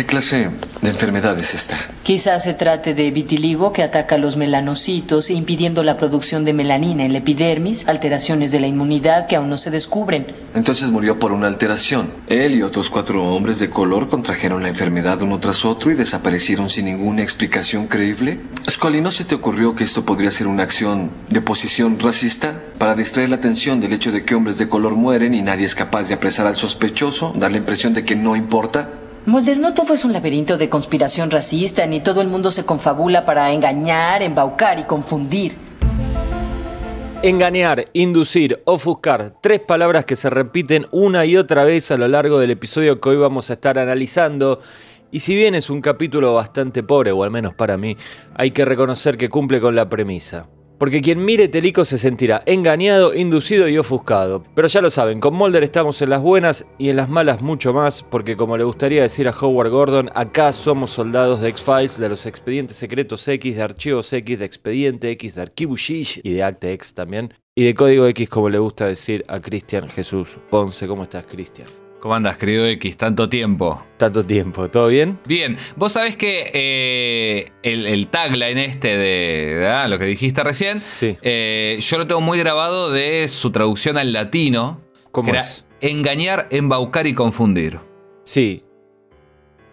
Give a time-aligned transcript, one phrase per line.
[0.00, 0.48] ¿Qué clase
[0.80, 1.76] de enfermedad es esta?
[2.04, 7.12] Quizás se trate de vitiligo que ataca los melanocitos, impidiendo la producción de melanina en
[7.12, 10.28] la epidermis, alteraciones de la inmunidad que aún no se descubren.
[10.54, 12.10] Entonces murió por una alteración.
[12.28, 16.70] Él y otros cuatro hombres de color contrajeron la enfermedad uno tras otro y desaparecieron
[16.70, 18.40] sin ninguna explicación creíble.
[18.70, 22.58] Scully, ¿no se te ocurrió que esto podría ser una acción de posición racista?
[22.78, 25.74] Para distraer la atención del hecho de que hombres de color mueren y nadie es
[25.74, 28.88] capaz de apresar al sospechoso, dar la impresión de que no importa.
[29.26, 33.26] Mulder, no todo es un laberinto de conspiración racista, ni todo el mundo se confabula
[33.26, 35.56] para engañar, embaucar y confundir.
[37.22, 42.38] Engañar, inducir, ofuscar, tres palabras que se repiten una y otra vez a lo largo
[42.38, 44.58] del episodio que hoy vamos a estar analizando.
[45.10, 47.98] Y si bien es un capítulo bastante pobre, o al menos para mí,
[48.34, 50.48] hay que reconocer que cumple con la premisa.
[50.80, 54.42] Porque quien mire Telico se sentirá engañado, inducido y ofuscado.
[54.54, 57.74] Pero ya lo saben, con Mulder estamos en las buenas y en las malas mucho
[57.74, 62.08] más, porque como le gustaría decir a Howard Gordon, acá somos soldados de X-Files, de
[62.08, 66.42] los expedientes secretos X, de archivos X, de expediente X, de archivo Shish y de
[66.44, 67.34] Acte X también.
[67.54, 70.88] Y de código X, como le gusta decir a Cristian Jesús Ponce.
[70.88, 71.68] ¿Cómo estás, Cristian?
[72.00, 72.96] ¿Cómo andas, querido X?
[72.96, 73.82] Tanto tiempo.
[73.98, 75.18] Tanto tiempo, ¿todo bien?
[75.26, 80.80] Bien, vos sabés que eh, el, el, tagline este de ah, lo que dijiste recién,
[80.80, 81.18] Sí.
[81.20, 84.80] eh, yo lo tengo muy grabado de su traducción al latino.
[85.12, 85.66] ¿Cómo que era es?
[85.82, 87.78] Engañar, embaucar y confundir.
[88.24, 88.64] Sí.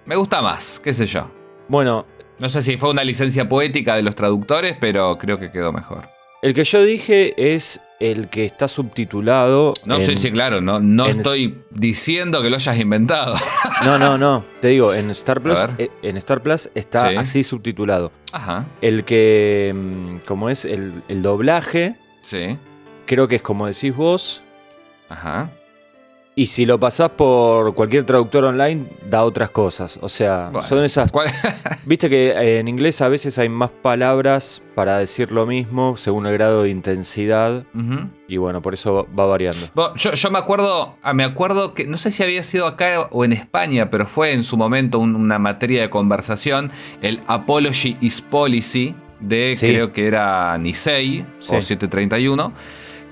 [0.06, 1.32] Me gusta más, qué sé yo.
[1.70, 2.06] Bueno,
[2.40, 6.08] No sé si fue una licencia poética de los traductores, pero creo que quedó mejor.
[6.42, 9.74] El que yo dije es el que está subtitulado.
[9.86, 13.36] No, en- sí, sí, claro, no, no en- estoy diciendo que lo hayas inventado.
[13.86, 14.44] No, no, no.
[14.62, 17.16] Te digo, en Star Plus, eh, en Star Plus está Sí.
[17.16, 18.12] así subtitulado.
[18.32, 22.58] Ajá, El que, mm, como es el, el doblaje, sí,
[23.06, 24.44] creo que es como decís vos.
[25.10, 25.52] ajá.
[26.40, 29.98] Y si lo pasás por cualquier traductor online, da otras cosas.
[30.04, 31.12] O sea, Bueno, son esas.
[31.12, 31.28] ¿cuál-
[31.88, 36.28] Viste que eh, en inglés a veces hay más palabras para decir lo mismo según
[36.28, 37.64] el grado de intensidad.
[38.28, 39.66] Y bueno, por eso va variando.
[39.74, 43.08] Bueno, Yo, yo me acuerdo, ah, me acuerdo que no sé si había sido acá
[43.10, 46.70] o en España, pero fue en su momento un- una materia de conversación,
[47.02, 49.66] el Apology is Policy de Sí.
[49.70, 51.56] creo que era Nisei Sí.
[51.56, 52.54] o 731,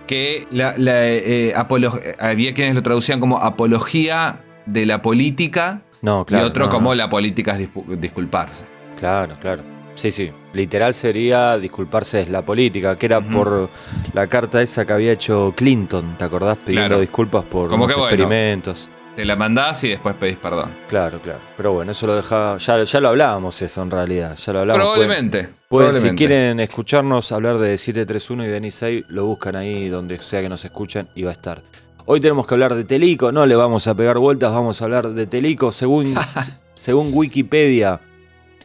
[0.07, 6.25] que la, la, eh, apolo- había quienes lo traducían como apología de la política No,
[6.25, 6.45] claro.
[6.45, 6.95] y otro no, como no.
[6.95, 8.65] la política es disculparse.
[8.99, 9.63] Claro, claro.
[9.95, 10.31] Sí, sí.
[10.53, 13.69] Literal sería disculparse es la política, que era por
[14.13, 16.57] la carta esa que había hecho Clinton, ¿te acordás?
[16.57, 17.01] Pidiendo Claro.
[17.01, 18.13] disculpas por Como los que bueno.
[18.13, 18.89] experimentos.
[19.15, 20.71] Te la mandás y después pedís perdón.
[20.89, 21.39] Claro, claro.
[21.55, 22.57] Pero bueno, eso lo dejaba.
[22.57, 24.35] Ya, ya lo hablábamos eso en realidad.
[24.35, 24.89] Ya lo hablábamos.
[24.93, 25.37] Probablemente.
[25.43, 30.21] Pueden- pueden, si quieren escucharnos hablar de 731 y de Nisei, lo buscan ahí donde
[30.21, 31.63] sea que nos escuchen y va a estar.
[32.05, 35.09] Hoy tenemos que hablar de Telico, no le vamos a pegar vueltas, vamos a hablar
[35.09, 36.13] de Telico según,
[36.73, 38.01] según Wikipedia.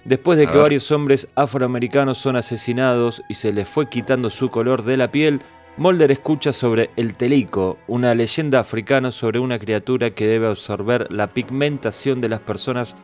[0.04, 0.62] Después de A que ver.
[0.62, 5.40] varios hombres afroamericanos son asesinados y se les fue quitando su color de la piel,
[5.76, 11.32] Mulder escucha sobre el telico, una leyenda africana sobre una criatura que debe absorber la
[11.32, 12.96] pigmentación de las personas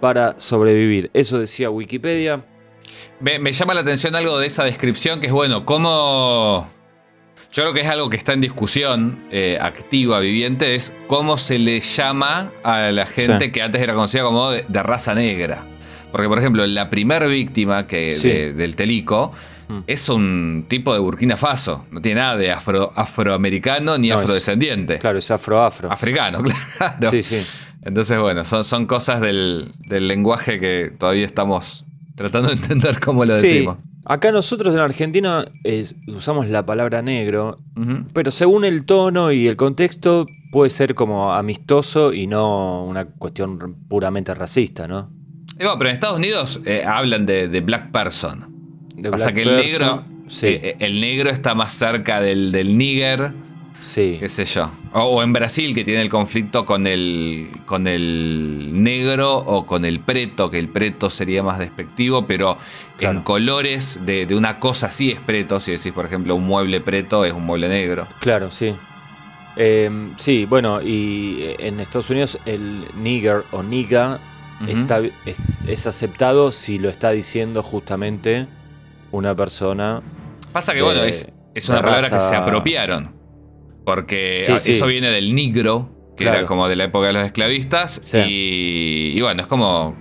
[0.00, 1.10] para sobrevivir.
[1.12, 2.44] Eso decía Wikipedia.
[3.20, 6.68] Me, me llama la atención algo de esa descripción, que es bueno, cómo...
[7.52, 11.58] Yo creo que es algo que está en discusión eh, activa, viviente, es cómo se
[11.58, 13.52] le llama a la gente Sí.
[13.52, 15.66] que antes era conocida como de, de raza negra.
[16.12, 18.28] Porque, por ejemplo, la primer víctima que, Sí.
[18.28, 19.32] de- del telico
[19.68, 19.78] Mm.
[19.86, 21.86] es un tipo de Burkina Faso.
[21.90, 24.98] No tiene nada de afro, afroamericano ni No, es- afrodescendiente.
[24.98, 25.90] Claro, es afro-afro.
[25.92, 26.42] Africano,
[26.78, 27.10] claro.
[27.10, 27.44] Sí, sí.
[27.82, 31.84] Entonces, bueno, son, son cosas del, del lenguaje que todavía estamos
[32.20, 33.76] tratando de entender cómo lo Sí, decimos.
[34.04, 37.58] acá nosotros en Argentina es- usamos la palabra negro,
[38.12, 43.76] pero según el tono y el contexto puede ser como amistoso y no una cuestión
[43.88, 45.10] puramente racista, ¿no?
[45.56, 48.46] Bueno, pero en Estados Unidos eh, hablan de, de black person.
[48.96, 52.52] De Pasa black que el person, negro, Sí, eh, el negro está más cerca del,
[52.52, 53.32] del nigger,
[53.80, 54.16] sí.
[54.20, 54.70] qué sé yo.
[54.92, 59.84] O, o en Brasil que tiene el conflicto con el, con el negro o con
[59.84, 62.56] el preto, que el preto sería más despectivo, pero
[62.98, 63.18] Claro.
[63.18, 65.58] en colores de, de una cosa sí es preto.
[65.58, 68.06] Si decís, por ejemplo, un mueble preto es un mueble negro.
[68.20, 68.74] Claro, sí.
[69.56, 74.20] Eh, sí, bueno, y en Estados Unidos el nigger o niga
[74.68, 75.36] está, es,
[75.66, 78.46] es aceptado si lo está diciendo justamente
[79.12, 80.02] una persona.
[80.52, 83.12] Pasa que, bueno, es, es una palabra que se apropiaron.
[83.94, 84.70] Porque Sí, a- sí.
[84.72, 86.38] eso viene del negro, que Claro.
[86.40, 87.98] era como de la época de los esclavistas.
[88.02, 88.18] Sí.
[88.28, 89.94] Y, y bueno, es como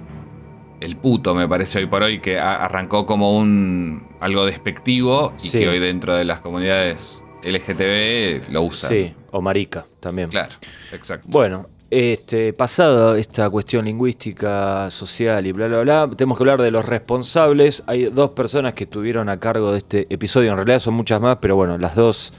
[0.82, 5.50] el puto, me parece hoy por hoy, que a- arrancó como un algo despectivo y
[5.52, 8.90] que hoy dentro de las comunidades LGTB lo usan.
[8.90, 10.30] Sí, o marica también.
[10.30, 10.54] Claro,
[10.92, 11.26] exacto.
[11.30, 16.70] Bueno, este, pasado esta cuestión lingüística, social y bla, bla, bla, tenemos que hablar de
[16.72, 17.84] los responsables.
[17.88, 21.38] Hay dos personas que estuvieron a cargo de este episodio, en realidad son muchas más,
[21.42, 22.34] pero bueno, las dos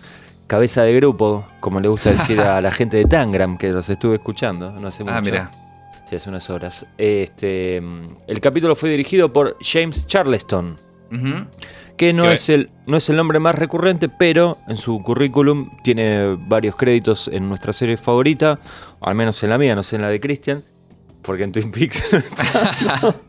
[0.51, 4.17] cabeza de grupo, como le gusta decir a la gente de Tangram, que los estuve
[4.17, 5.15] escuchando no hace mucho.
[5.17, 5.51] Ah, mira.
[6.05, 6.85] Sí, hace unas horas.
[6.99, 10.77] Este, el capítulo fue dirigido por James Charleston,
[11.97, 16.35] que no es, el, no es el nombre más recurrente, pero en su currículum tiene
[16.35, 18.59] varios créditos en nuestra serie favorita,
[19.01, 20.65] al menos en la mía, no sé en la de Christian,
[21.23, 23.15] porque en Twin Peaks no está.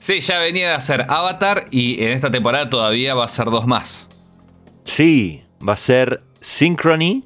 [0.00, 3.66] Sí, ya venía de hacer Avatar y en esta temporada todavía va a ser dos
[3.66, 4.08] más.
[4.84, 7.24] Sí, va a ser Synchrony.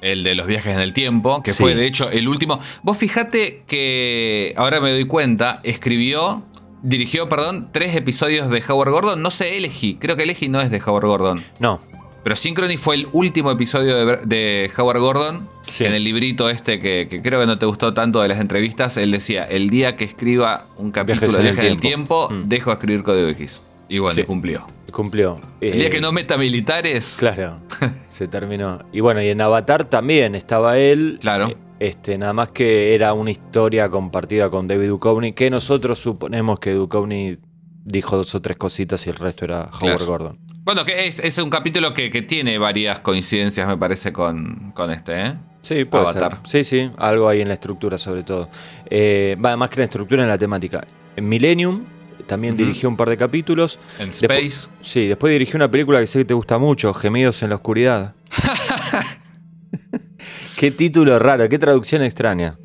[0.00, 1.58] El de los viajes en el tiempo, que Sí.
[1.58, 2.60] fue de hecho el último.
[2.82, 6.44] Vos fijate que ahora me doy cuenta, escribió,
[6.84, 9.20] dirigió, perdón, tres episodios de Howard Gordon.
[9.22, 11.44] No sé, Elegy, creo que Elegy no es de Howard Gordon.
[11.58, 11.80] No,
[12.24, 15.48] Pero Synchrony fue el último episodio de, de Howard Gordon.
[15.70, 15.84] Sí.
[15.84, 18.96] En el librito este que, que creo que no te gustó tanto de las entrevistas,
[18.98, 22.28] él decía, el día que escriba un capítulo Viajes de Viajes en el Tiempo.
[22.28, 22.48] Tiempo, Mm.
[22.48, 23.62] dejo de escribir Código X.
[23.88, 24.22] Y bueno, Sí.
[24.24, 24.66] cumplió.
[24.92, 25.40] Cumplió.
[25.60, 27.58] El día Eh, que no meta militares, Claro,
[28.08, 28.80] se terminó.
[28.92, 31.18] Y bueno, y en Avatar también estaba él.
[31.20, 31.48] Claro.
[31.48, 36.58] Eh, Este, nada más que era una historia compartida con David Duchovny, que nosotros suponemos
[36.58, 37.38] que Duchovny
[37.84, 40.06] dijo dos o tres cositas y el resto era Howard Claro.
[40.06, 40.38] Gordon.
[40.64, 44.90] Bueno, que es, es un capítulo que, que tiene varias coincidencias, me parece, con, con
[44.90, 45.34] este, ¿eh?
[45.62, 46.40] Sí, puede Avatar.
[46.44, 46.64] ser.
[46.64, 48.50] Sí, sí, algo ahí en la estructura sobre todo.
[48.90, 50.80] Eh, va, más que en la estructura, en la temática.
[51.16, 51.84] En Millennium
[52.26, 53.78] también dirigió un par de capítulos.
[53.98, 54.70] En Space.
[54.80, 58.14] sí, después dirigió una película que sé que te gusta mucho, Gemidos en la Oscuridad.
[60.58, 62.58] qué título raro, qué traducción extraña.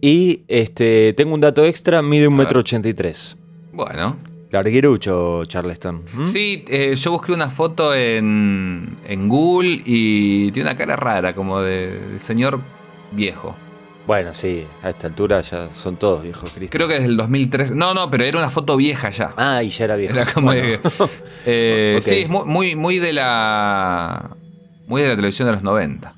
[0.00, 3.36] Y este, tengo un dato extra, mide un metro ochenta y tres.
[3.72, 4.16] Bueno.
[4.50, 6.02] Larguirucho, Charleston.
[6.12, 6.24] ¿Mm?
[6.24, 11.60] Sí, eh, yo busqué una foto en, en Google y tiene una cara rara, como
[11.60, 12.60] de, de señor
[13.12, 13.54] viejo.
[14.06, 16.76] Bueno, sí, a esta altura ya son todos viejos, Cristo.
[16.76, 17.74] Creo que es del 2003.
[17.76, 19.34] No, no, pero era una foto vieja ya.
[19.36, 20.14] Ah, y ya era viejo.
[20.14, 20.62] Era como Bueno.
[20.66, 20.80] de-
[21.46, 21.98] eh.
[22.00, 24.30] Sí, es muy, muy, de la.
[24.88, 26.12] Muy de la televisión de los 90.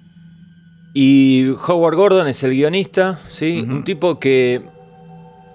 [0.95, 3.65] Y Howard Gordon es el guionista, ¿sí?
[3.69, 4.63] Un tipo que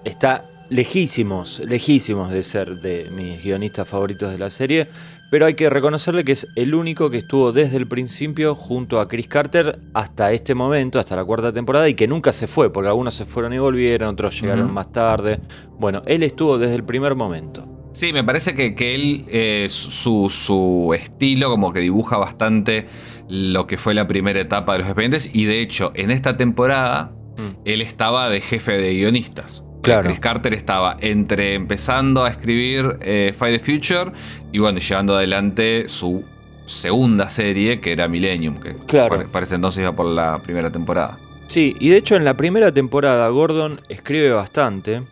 [0.04, 4.86] está lejísimos, lejísimos de ser de mis guionistas favoritos de la serie,
[5.30, 9.06] pero hay que reconocerle que es el único que estuvo desde el principio junto a
[9.06, 12.88] Chris Carter hasta este momento, hasta la cuarta temporada, y que nunca se fue, porque
[12.88, 15.40] algunos se fueron y volvieron, otros llegaron más tarde.
[15.78, 17.66] Bueno, él estuvo desde el primer momento.
[17.92, 22.86] Sí, me parece que, que él, eh, su, su estilo como que dibuja bastante
[23.28, 27.12] lo que fue la primera etapa de los expedientes y de hecho en esta temporada
[27.38, 27.60] Mm.
[27.64, 29.64] él estaba de jefe de guionistas.
[29.82, 30.02] Claro.
[30.08, 34.12] Chris Carter estaba entre empezando a escribir eh, Fight the Future
[34.52, 36.24] y bueno, llevando adelante su
[36.66, 39.08] segunda serie que era Millennium, que Claro.
[39.08, 41.18] para, para este entonces iba por la primera temporada.
[41.46, 45.02] Sí, y de hecho en la primera temporada Gordon escribe bastante,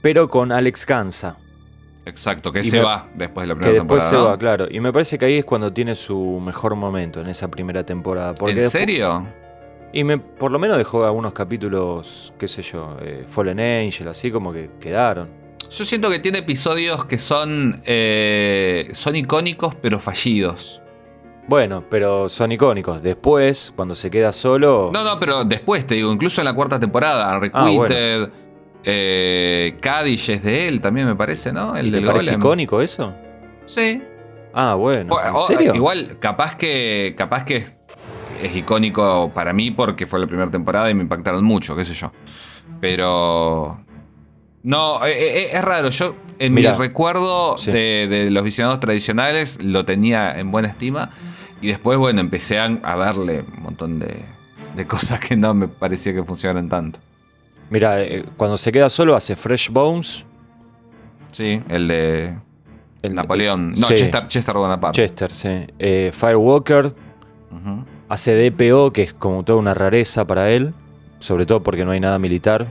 [0.00, 1.36] pero con Alex Gansa.
[2.04, 4.24] Exacto, que Y se me- va después de la Que primera después se temporada.
[4.30, 4.30] ¿no?
[4.32, 4.66] va, claro.
[4.70, 8.34] Y me parece que ahí es cuando tiene su mejor momento, en esa primera temporada.
[8.34, 9.26] Porque ¿En después- serio?
[9.92, 14.30] Y me, por lo menos dejó algunos capítulos, qué sé yo, eh, Fallen Angel, así
[14.30, 15.28] como que quedaron.
[15.70, 20.80] Yo siento que tiene episodios que son, eh, son icónicos pero fallidos.
[21.48, 23.02] Bueno, pero son icónicos.
[23.02, 24.90] Después, cuando se queda solo...
[24.92, 28.30] No, no, pero después te digo, incluso en la cuarta temporada, Ah, Unrequited,
[28.84, 31.76] eh, es de él también me parece, ¿no?
[31.76, 32.40] El ¿y ¿Te del parece Golem.
[32.40, 33.14] icónico eso?
[33.64, 34.02] Sí.
[34.54, 35.14] Ah, bueno.
[35.18, 35.74] ¿En serio?
[35.74, 37.64] Igual, capaz que, capaz que
[38.42, 41.94] es, icónico para mí porque fue la primera temporada y me impactaron mucho, qué sé
[41.94, 42.12] yo.
[42.80, 43.80] Pero...
[44.64, 45.90] No, eh, eh, es raro.
[45.90, 46.72] Yo en Mirá.
[46.72, 47.72] mi recuerdo Sí.
[47.72, 51.10] de, de los visionados tradicionales lo tenía en buena estima.
[51.60, 54.24] Y después, bueno, empecé a, a verle un montón de,
[54.76, 57.00] de cosas que no me parecía que funcionaran tanto.
[57.70, 60.24] Mira, eh, cuando se queda solo hace Fresh Bones.
[61.30, 62.36] Sí, el de
[63.02, 63.70] El Napoleón.
[63.70, 63.94] No, Sí.
[63.96, 65.00] Chester, Chester Bonaparte.
[65.00, 65.66] Chester, sí.
[65.78, 66.86] Eh, Firewalker.
[66.86, 67.84] Ujú.
[68.12, 70.74] Hace DPO, que es como toda una rareza para él.
[71.18, 72.66] Sobre todo porque no hay nada militar.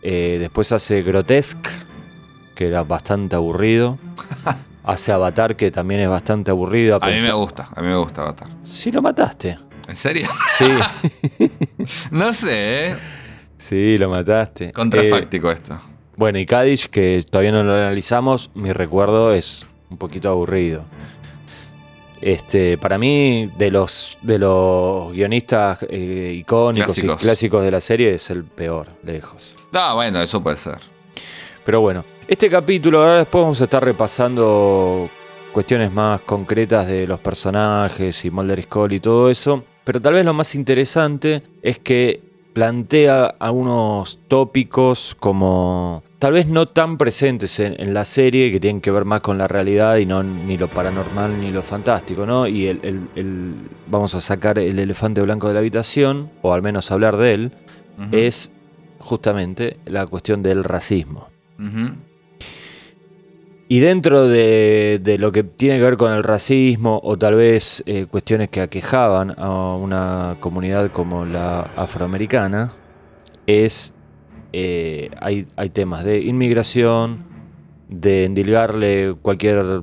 [0.00, 1.68] Eh, después hace Grotesque,
[2.54, 3.98] que era bastante aburrido.
[4.82, 6.98] hace Avatar, que también es bastante aburrido.
[7.02, 8.48] A mí me gusta, a mí me gusta Avatar.
[8.62, 9.58] Sí, lo mataste.
[9.86, 10.26] ¿En serio?
[10.56, 10.70] Sí,
[12.10, 12.96] no sé, ¿eh?
[13.58, 14.72] sí, lo mataste.
[14.72, 15.74] Contrafáctico esto.
[15.74, 15.78] Eh,
[16.16, 20.86] bueno, y Kaddish, que todavía no lo analizamos, mi recuerdo es un poquito aburrido.
[22.20, 27.20] Este, para mí, de los, de los guionistas eh, icónicos Clásicos.
[27.20, 29.54] y clásicos de la serie, es el peor, lejos.
[29.72, 30.78] No, bueno, eso puede ser.
[31.64, 35.08] Pero bueno, este capítulo, ahora después vamos a estar repasando
[35.52, 39.64] cuestiones más concretas de los personajes y Mulder y Scully y todo eso.
[39.84, 42.22] pero tal vez lo más interesante es que
[42.52, 48.90] plantea algunos tópicos como tal vez no tan presentes en, la serie, que tienen que
[48.90, 52.46] ver más con la realidad y no ni lo paranormal ni lo fantástico, ¿no?
[52.46, 53.54] Y el,
[53.88, 57.52] vamos a sacar el elefante blanco de la habitación, o al menos hablar de él,
[58.12, 58.52] es
[58.98, 61.28] justamente la cuestión del racismo.
[63.68, 68.04] Y dentro de, lo que tiene que ver con el racismo o tal vez eh,
[68.10, 72.72] cuestiones que aquejaban a una comunidad como la afroamericana,
[73.46, 73.94] es
[74.52, 77.24] eh, hay, hay, temas de inmigración,
[77.88, 79.82] de endilgarle cualquier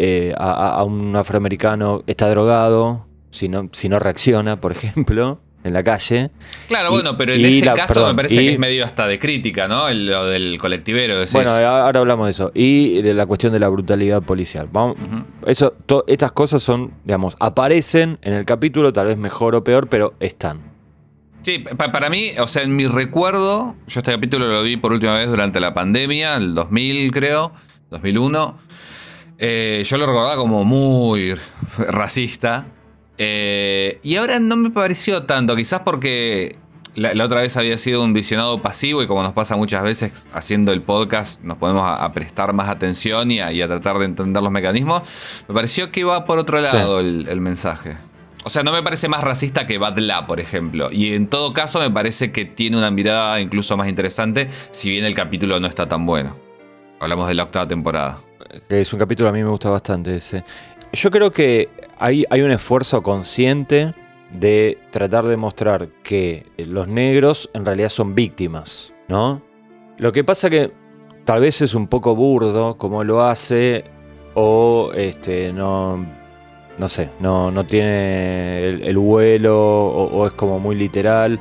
[0.00, 5.82] eh, a, un afroamericano está drogado, si no, si no reacciona, por ejemplo en la
[5.82, 6.30] calle.
[6.68, 9.90] Claro, bueno, pero en ese caso me parece que es medio hasta de crítica, ¿no?
[9.92, 11.16] lo del colectivero.
[11.32, 12.52] Bueno, ahora hablamos de eso.
[12.54, 14.68] Y de la cuestión de la brutalidad policial.
[14.72, 14.96] Vamos,
[15.46, 15.74] eso,
[16.06, 20.77] estas cosas son, digamos, aparecen en el capítulo, tal vez mejor o peor, pero están.
[21.42, 25.14] Sí, para mí, o sea, en mi recuerdo, yo este capítulo lo vi por última
[25.14, 27.52] vez durante la pandemia, el 2000 creo,
[27.90, 28.58] 2001.
[29.38, 31.36] Eh, yo lo recordaba como muy
[31.78, 32.66] racista.
[33.18, 36.56] Eh, y ahora no me pareció tanto, quizás porque
[36.98, 40.72] la, otra vez había sido un visionado pasivo y como nos pasa muchas veces haciendo
[40.72, 45.02] el podcast, nos podemos a, prestar más atención y a, tratar de entender los mecanismos.
[45.48, 47.96] Me pareció que iba por otro lado el, mensaje.
[48.44, 50.90] O sea, no me parece más racista que Badla, por ejemplo.
[50.92, 55.04] Y en todo caso, me parece que tiene una mirada incluso más interesante, si bien
[55.04, 56.36] el capítulo no está tan bueno.
[57.00, 58.20] Hablamos de la octava temporada.
[58.68, 60.44] Es un capítulo a mí me gusta bastante ese.
[60.92, 61.68] Yo creo que
[61.98, 63.94] hay, hay un esfuerzo consciente
[64.32, 69.42] de tratar de mostrar que los negros en realidad son víctimas, ¿no?
[69.96, 70.72] Lo que pasa que
[71.24, 73.84] tal vez es un poco burdo como lo hace
[74.34, 76.06] o este no
[76.78, 81.40] no sé, no, no tiene el, vuelo o, es como muy literal.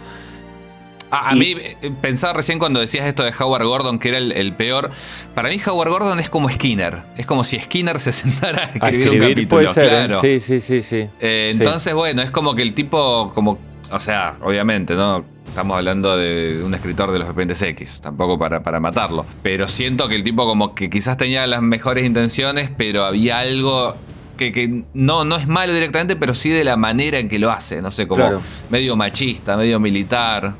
[1.09, 4.91] A, mí, eh, pensaba recién cuando decías esto de Howard Gordon, que era el, peor.
[5.33, 7.03] Para mí, Howard Gordon es como Skinner.
[7.15, 9.71] Es como si Skinner se sentara a escribir, un capítulo.
[9.73, 10.09] ¿eh?
[10.19, 11.07] Sí, sí, sí, sí.
[11.21, 13.57] Eh, entonces, bueno, es como que el tipo, como.
[13.89, 15.23] O sea, obviamente, ¿no?
[15.47, 19.25] Estamos hablando de un escritor de los X, tampoco para, para matarlo.
[19.43, 23.95] Pero siento que el tipo, como que quizás tenía las mejores intenciones, pero había algo
[24.37, 27.81] que, no, no es malo directamente, pero sí de la manera en que lo hace.
[27.81, 30.55] No sé, como medio machista, medio militar.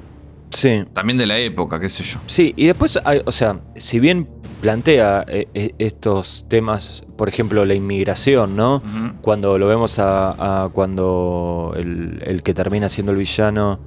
[0.49, 0.83] Sí.
[0.93, 2.19] También de la época, qué sé yo.
[2.25, 4.27] Sí, y después, hay, o sea, si bien
[4.61, 8.81] plantea eh, eh, estos temas, por ejemplo, la inmigración, ¿no?
[9.21, 13.79] Cuando lo vemos a, cuando el, que termina siendo el villano,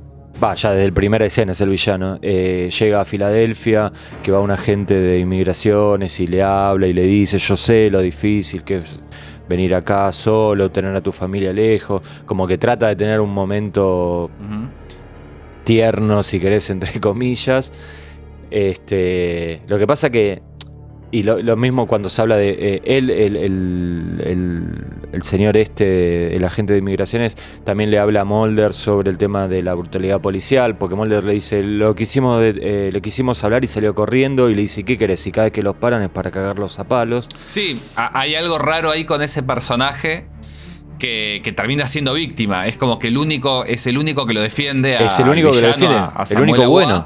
[0.42, 3.92] va, ya desde el primera escena es el villano, eh, llega a Filadelfia,
[4.22, 8.00] que va un agente de inmigraciones y le habla y le dice, yo sé lo
[8.00, 9.00] difícil que es
[9.50, 14.30] venir acá solo, tener a tu familia lejos, como que trata de tener un momento
[15.64, 17.72] tierno, si querés, entre comillas.
[18.50, 20.40] Este, lo que pasa que,
[21.12, 23.36] y lo, mismo cuando se habla de eh, él, el,
[25.12, 29.48] el, señor este, el agente de inmigraciones, también le habla a Mulder sobre el tema
[29.48, 33.66] de la brutalidad policial, porque Mulder le dice, lo quisimos, eh, le quisimos hablar y
[33.66, 35.26] salió corriendo y le dice, ¿qué querés?
[35.26, 37.28] Y cada vez que los paran es para cagarlos a palos.
[37.46, 40.26] Sí, hay algo raro ahí con ese personaje
[41.00, 42.68] que, termina siendo víctima.
[42.68, 45.50] Es como que el único, es el único que lo defiende a Es el único
[45.50, 45.96] que lo defiende,
[46.30, 47.04] el único bueno.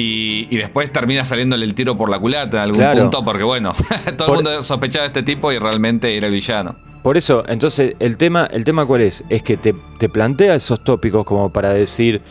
[0.00, 3.74] Y, después termina saliéndole el tiro por la culata en algún punto, porque bueno,
[4.16, 6.76] todo el mundo sospechaba de este tipo y realmente era el villano.
[7.02, 9.24] Por eso, entonces, el tema, el tema cuál es?
[9.28, 12.22] Es que te, te plantea esos tópicos como para decir,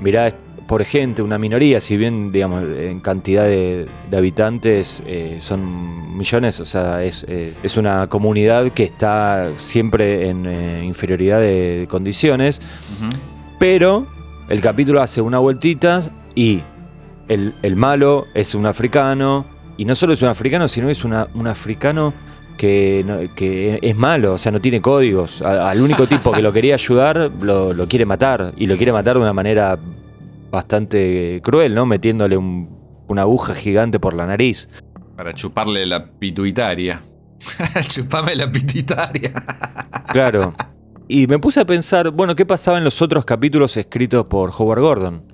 [0.00, 0.34] mirá,
[0.66, 6.64] por gente, una minoría, si bien, digamos, en cantidad de, habitantes eh, son millones, o
[6.66, 12.60] sea, es, eh, es, una comunidad que está siempre en eh, inferioridad de, condiciones,
[13.58, 14.06] pero
[14.48, 16.02] el capítulo hace una vueltita
[16.34, 16.62] y
[17.28, 21.46] el, malo es un africano, y no solo es un africano, sino es una, un
[21.46, 22.14] africano
[22.56, 25.42] que, que, es malo, o sea, no tiene códigos.
[25.42, 29.16] al único tipo que lo quería ayudar lo, lo, quiere matar, y lo quiere matar
[29.16, 29.78] de una manera
[30.50, 31.86] bastante cruel, ¿no?
[31.86, 34.68] Metiéndole una aguja gigante por la nariz.
[35.16, 37.02] Para chuparle la pituitaria.
[37.88, 39.32] Chupame la pituitaria.
[40.12, 40.54] claro.
[41.06, 44.80] Y me puse a pensar, bueno, ¿qué pasaba en los otros capítulos escritos por Howard
[44.80, 45.33] Gordon?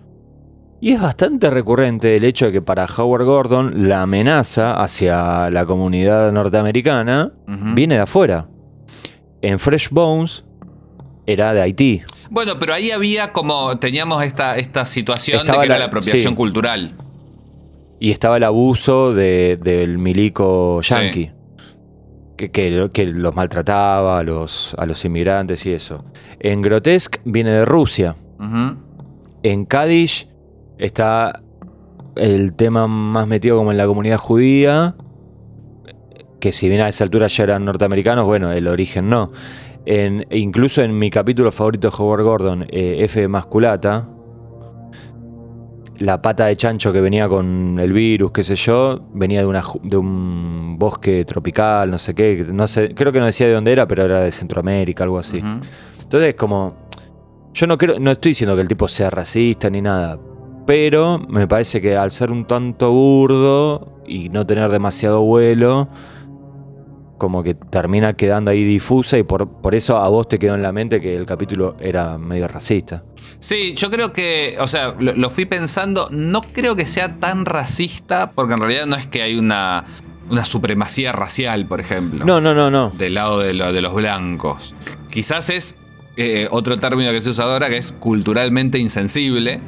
[0.80, 5.66] Y es bastante recurrente el hecho de que para Howard Gordon la amenaza hacia la
[5.66, 7.32] comunidad norteamericana
[7.74, 8.48] viene de afuera.
[9.42, 10.44] En Fresh Bones
[11.26, 12.02] era de Haití.
[12.30, 16.92] Bueno, pero ahí había como, teníamos esta, esta situación de que era la apropiación cultural.
[17.98, 21.32] Y estaba el abuso del milico yankee.
[22.38, 26.06] que, que- que los maltrataba a los, a los inmigrantes y eso.
[26.38, 28.16] En Grotesque viene de Rusia.
[29.42, 30.28] En Cádiz
[30.80, 31.42] está
[32.16, 34.96] el tema más metido como en la comunidad judía,
[36.40, 39.30] que si bien a esa altura ya eran norteamericanos, bueno, el origen no.
[39.86, 44.08] En, incluso en mi capítulo favorito de Howard Gordon, eh, F Masculata,
[45.98, 49.62] la pata de chancho que venía con el virus, qué sé yo, venía de, una,
[49.82, 53.72] de un bosque tropical, no sé qué, no sé, creo que no decía de dónde
[53.72, 55.42] era, pero era de Centroamérica, algo así.
[56.02, 56.88] Entonces, como.
[57.52, 60.18] Yo no creo, no estoy diciendo que el tipo sea racista ni nada.
[60.66, 65.88] Pero me parece que al ser un tanto burdo y no tener demasiado vuelo,
[67.18, 70.62] como que termina quedando ahí difusa y por, por eso a vos te quedó en
[70.62, 73.02] la mente que el capítulo era medio racista.
[73.40, 77.44] Sí, yo creo que, o sea, lo, lo fui pensando, no creo que sea tan
[77.46, 79.84] racista, porque en realidad no es que hay una,
[80.30, 82.24] una supremacía racial, por ejemplo.
[82.24, 82.90] No, no, no, no.
[82.90, 84.74] del lado de, lo- de los blancos.
[85.10, 85.76] Quizás es
[86.16, 89.60] eh, otro término que se usa ahora que es culturalmente insensible.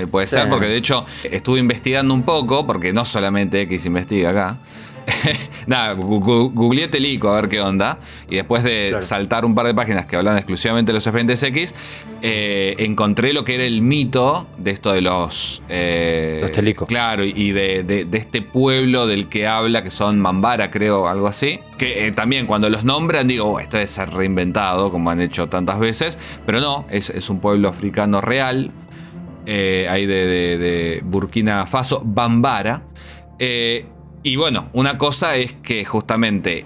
[0.00, 0.36] Ahí puede Sí.
[0.36, 4.56] ser, porque de hecho estuve investigando un poco, porque no solamente X investiga acá.
[5.66, 7.98] Nada, googleé Telico a ver qué onda.
[8.28, 9.02] Y después de Claro.
[9.02, 11.74] saltar un par de páginas que hablan exclusivamente de los expedientes X,
[12.22, 15.62] eh, encontré lo que era el mito de esto de los.
[15.68, 16.86] eh, Los Telico.
[16.86, 21.26] Claro, y de, de- de este pueblo del que habla, que son Mambara, creo, algo
[21.26, 21.60] así.
[21.78, 25.48] Que eh, también cuando los nombran, digo, "Oh, esto debe ser reinventado, como han hecho
[25.48, 26.18] tantas veces.
[26.46, 28.70] Pero no, es, es un pueblo africano real.
[29.52, 32.84] Eh, ahí de, Burkina Faso, Bambara.
[33.40, 33.84] Eh,
[34.22, 36.64] y bueno, una cosa es que justamente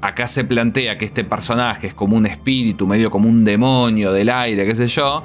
[0.00, 4.30] acá se plantea que este personaje es como un espíritu, medio como un demonio del
[4.30, 5.22] aire, qué sé yo.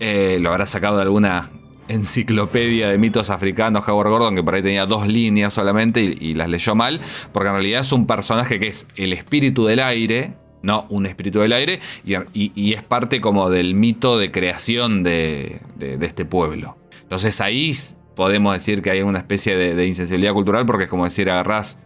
[0.00, 1.50] Eh, lo habrá sacado de alguna
[1.86, 6.48] enciclopedia de mitos africanos Howard Gordon, que por ahí tenía dos líneas solamente y las
[6.48, 10.86] leyó mal, porque en realidad es un personaje que es el espíritu del aire, no
[10.90, 15.60] un espíritu del aire, y, y- y es parte como del mito de creación de,
[15.76, 16.76] de- de este pueblo.
[17.02, 17.72] Entonces ahí
[18.16, 21.78] podemos decir que hay una especie de, de insensibilidad cultural, porque es como decir, agarrás,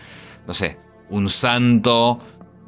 [0.47, 0.79] no sé,
[1.11, 2.18] un santo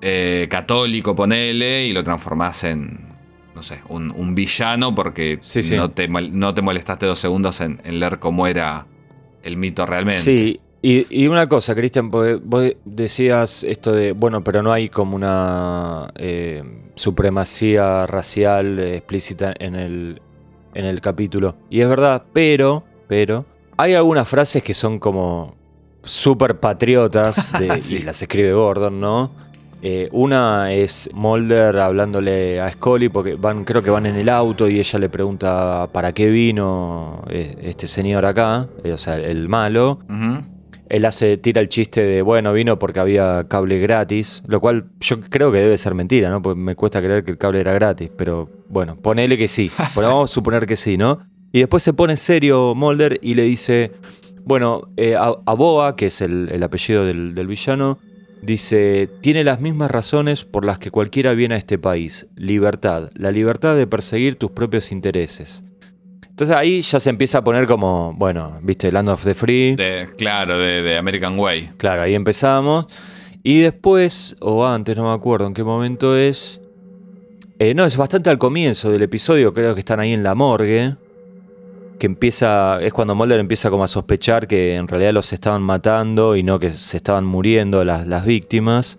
[0.03, 3.09] eh, católico, ponele, y lo transformás en,
[3.55, 5.77] no sé, un, un villano porque Sí, sí.
[5.77, 8.87] No, te, no te molestaste dos segundos en, en leer cómo era
[9.43, 10.21] el mito realmente.
[10.21, 15.17] Sí, y, y una cosa, Cristian, vos decías esto de, bueno, pero no hay como
[15.17, 16.63] una eh,
[16.95, 20.21] supremacía racial explícita en el,
[20.75, 21.57] en el capítulo.
[21.71, 25.55] Y es verdad, pero, pero, hay algunas frases que son como
[26.03, 27.97] súper patriotas de- Sí.
[27.97, 29.31] y las escribe Gordon, ¿no?
[29.87, 34.67] Eh, una es Mulder hablándole a Scully porque van, creo que van en el auto
[34.69, 39.99] y ella le pregunta para qué vino eh, este señor acá, o sea, el malo.
[40.09, 40.54] Ujú.
[40.95, 45.21] Él hace, tira el chiste de, bueno, vino porque había cable gratis, lo cual yo
[45.21, 46.41] creo que debe ser mentira, ¿no?
[46.41, 50.07] Porque me cuesta creer que el cable era gratis, pero bueno, ponele que sí, pero
[50.07, 51.19] vamos a suponer que sí, ¿no?
[51.51, 53.91] Y después se pone serio Mulder y le dice,
[54.45, 57.99] bueno, eh, a, a Boa, que es el, el apellido del, del villano,
[58.41, 63.33] dice, tiene las mismas razones por las que cualquiera viene a este país, libertad, la
[63.33, 65.65] libertad de perseguir tus propios intereses.
[66.35, 69.77] Entonces ahí ya se empieza a poner como, bueno, viste, Land of the Free.
[69.77, 71.71] De- claro, de, de American Way.
[71.77, 72.87] Claro, ahí empezamos.
[73.45, 76.61] Y después, o antes, no me acuerdo en qué momento es.
[77.61, 80.97] eh, no, es bastante al comienzo del episodio, creo que están ahí en la morgue.
[82.01, 86.35] Que empieza, es cuando Mulder empieza como a sospechar que en realidad los estaban matando
[86.35, 88.99] y no que se estaban muriendo las, las víctimas.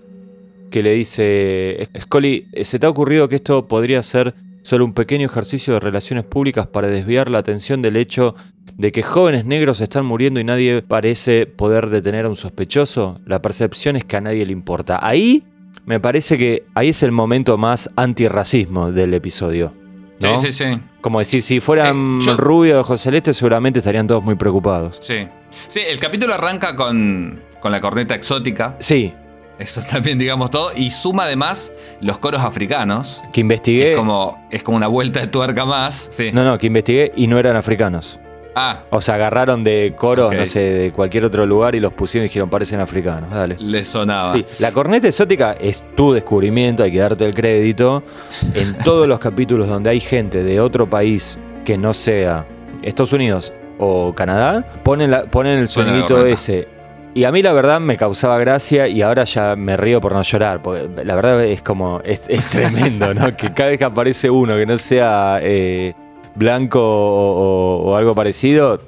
[0.72, 4.34] Que le dice, Scully, ¿se te ha ocurrido que esto podría ser
[4.66, 8.34] solo un pequeño ejercicio de relaciones públicas para desviar la atención del hecho
[8.78, 13.44] de que jóvenes negros están muriendo y nadie parece poder detener a un sospechoso, la
[13.44, 15.00] percepción es que a nadie le importa.
[15.04, 15.44] Ahí
[15.86, 19.72] me parece que ahí es el momento más antirracismo del episodio.
[20.22, 20.36] ¿no?
[20.40, 20.80] Sí, sí, sí.
[21.00, 24.98] Como decir, si fueran Eh, yo- rubios de ojos celestes, seguramente estarían todos muy preocupados.
[25.00, 25.28] Sí.
[25.68, 28.76] Sí, el capítulo arranca con, con la corneta exótica.
[28.80, 29.14] Sí,
[29.60, 30.72] Eso también, digamos todo.
[30.76, 33.22] Y suma además los coros africanos.
[33.28, 33.92] que que investigué.
[33.94, 36.10] es, como, es como una vuelta de tuerca más.
[36.12, 36.32] Sí.
[36.34, 38.20] No, no, que investigué y no eran africanos.
[38.58, 42.26] Ah, O sea, agarraron de coros, no sé, de cualquier otro lugar y los pusieron
[42.26, 43.30] y dijeron, parecen africanos.
[43.30, 43.58] Dale.
[43.60, 44.32] le sonaba.
[44.32, 48.02] Sí, la corneta exótica es tu descubrimiento, hay que darte el crédito.
[48.54, 52.46] En todos los capítulos donde hay gente de otro país que no sea
[52.82, 56.70] Estados Unidos o Canadá, ponen, la- ponen el sonidito ese.
[57.16, 60.22] Y a mí la verdad me causaba gracia y ahora ya me río por no
[60.22, 63.32] llorar, porque la verdad es como, es, es tremendo, ¿no?
[63.32, 65.94] Que cada vez que aparece uno que no sea eh,
[66.36, 68.82] blanco o, o- o algo parecido,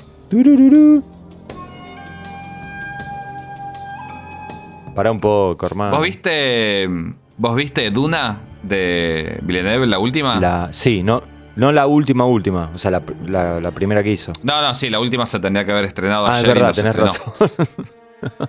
[4.95, 5.95] pará un poco, hermano.
[5.95, 6.89] ¿Vos viste,
[7.37, 10.39] ¿Vos viste Duna de Villeneuve, la última?
[10.39, 11.21] La, sí, no,
[11.55, 12.71] no la última, última.
[12.73, 14.33] O sea, la, la- la primera que hizo.
[14.43, 16.49] No, no, sí, la última se tendría que haber estrenado Ah, es ayer.
[16.49, 17.33] y verdad, no tenés razón.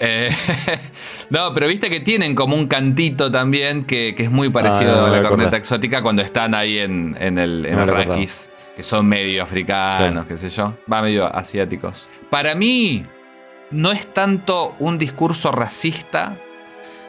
[0.00, 0.30] Eh,
[1.30, 4.96] no, pero viste que tienen como un cantito también que, que es muy parecido Ah,
[4.96, 7.88] no, no a la corneta exótica cuando están ahí en, en el, en No el
[7.88, 10.74] raquis, que son medio africanos, qué sé yo.
[10.90, 12.08] Va medio asiáticos.
[12.30, 13.04] Para mí,
[13.70, 16.38] no es tanto un discurso racista.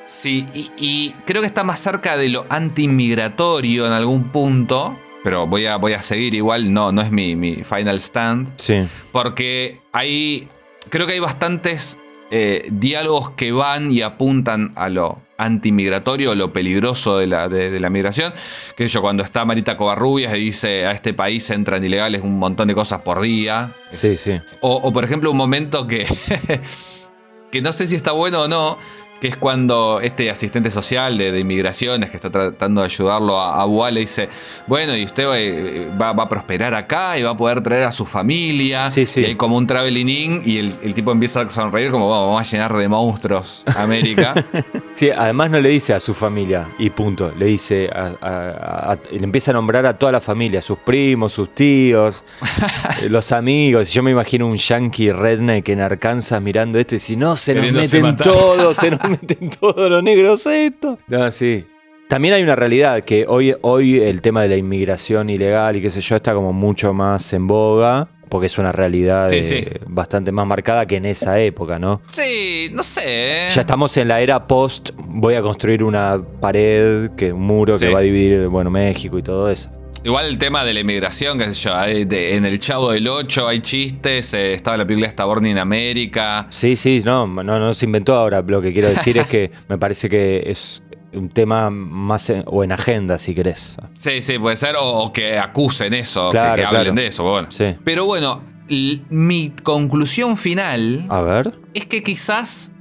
[0.06, 4.98] Sí, y, y creo que está más cerca de lo anti-inmigratorio en algún punto.
[5.24, 8.52] Pero voy a, voy a seguir igual, no, no es mi, mi final stand.
[8.58, 8.88] Sí.
[9.12, 10.48] Porque hay.
[10.90, 12.00] Creo que hay bastantes
[12.32, 17.80] eh, diálogos que van y apuntan a lo antimigratorio, lo peligroso de la, de, de
[17.80, 18.34] la migración.
[18.76, 22.68] Que yo, cuando está Marita Covarrubias y dice a este país entran ilegales un montón
[22.68, 23.74] de cosas por día.
[23.90, 24.34] Sí, Es- sí.
[24.62, 26.06] O, o, por ejemplo, un momento que.
[27.52, 28.78] que no sé si está bueno o no.
[29.20, 33.62] Que es cuando este asistente social de, de inmigraciones que está tratando de ayudarlo a,
[33.62, 34.30] a Boa le dice:
[34.66, 37.92] Bueno, y usted eh, va, va a prosperar acá y va a poder traer a
[37.92, 38.90] su familia.
[38.90, 39.22] Sí, sí.
[39.22, 42.28] Y hay como un traveling in y el, el tipo empieza a sonreír, como "Vamos,
[42.28, 44.34] vamos a llenar de monstruos América.
[44.94, 47.32] Sí, además no le dice a su familia y punto.
[47.38, 52.26] Le dice, a- le empieza a nombrar a toda la familia, sus primos, sus tíos,
[53.04, 53.94] eh, los amigos.
[53.94, 57.72] Yo me imagino un yankee redneck en Arkansas mirando esto y si no, se nos
[57.72, 58.28] meten matar".
[58.28, 60.98] todos, se nos meten todos los negros esto.
[61.08, 61.66] No, sí.
[62.08, 65.90] También hay una realidad que hoy, hoy el tema de la inmigración ilegal y qué
[65.92, 68.10] sé yo está como mucho más en boga.
[68.30, 69.66] Porque es una realidad Sí, eh, sí.
[69.88, 72.00] bastante más marcada que en esa época, ¿no?
[72.12, 73.48] sí, no sé.
[73.56, 77.92] Ya estamos en la era post, voy a construir una pared, que un muro que
[77.92, 79.72] va a dividir bueno, México y todo eso.
[80.04, 83.08] Igual el tema de la inmigración, qué sé yo, hay de- en el Chavo del
[83.08, 86.48] 8 hay chistes, eh, estaba la película esta Born in America.
[86.50, 88.42] Sí, sí, no, no, no se inventó ahora.
[88.48, 90.82] Lo que quiero decir es que me parece que es
[91.14, 93.76] un tema más en- o en agenda, si querés.
[93.98, 96.96] Sí, sí, puede ser, o, o que acusen eso, que- Claro, que, hablen claro.
[96.96, 97.52] de eso, bueno.
[97.52, 97.66] Sí.
[97.84, 98.42] Pero bueno,
[99.10, 101.60] mi conclusión final A ver.
[101.74, 102.72] es que quizás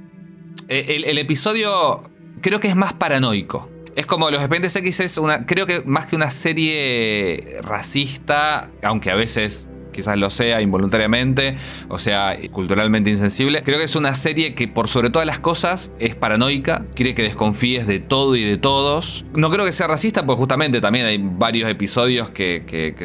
[0.69, 2.01] eh, el, el episodio
[2.41, 3.69] creo que es más paranoico.
[3.95, 9.11] Es como Los Expedientes X es una, creo que más que una serie racista, aunque
[9.11, 11.57] a veces quizás lo sea involuntariamente,
[11.89, 13.63] o sea, culturalmente insensible.
[13.63, 17.23] Creo que es una serie que por sobre todas las cosas es paranoica, quiere que
[17.23, 19.25] desconfíes de todo y de todos.
[19.33, 22.95] No creo que sea racista, porque justamente también hay varios episodios que, que-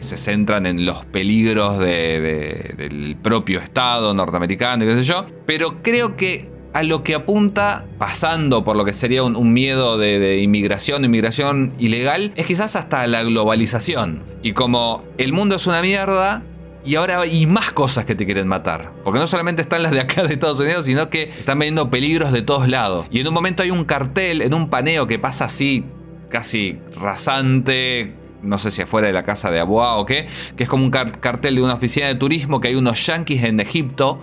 [0.00, 5.26] se centran en los peligros de- de- del propio Estado norteamericano y qué sé yo.
[5.46, 10.38] Pero creo que a lo que apunta, pasando por lo que sería un, miedo de,
[10.38, 14.22] inmigración, inmigración ilegal, es quizás hasta la globalización.
[14.42, 16.42] Y como el mundo es una mierda,
[16.84, 18.92] y ahora hay más cosas que te quieren matar.
[19.04, 22.32] Porque no solamente están las de acá de Estados Unidos, sino que están viendo peligros
[22.32, 23.06] de todos lados.
[23.10, 25.84] Y en un momento hay un cartel, en un paneo que pasa así,
[26.30, 30.70] casi rasante, no sé si afuera de la casa de Aboa o qué, que es
[30.70, 34.20] como un car- cartel de una oficina de turismo que hay unos yanquis en Egipto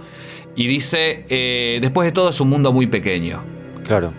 [0.57, 3.41] y dice, eh, después de todo es un mundo muy pequeño.
[3.85, 4.11] Claro.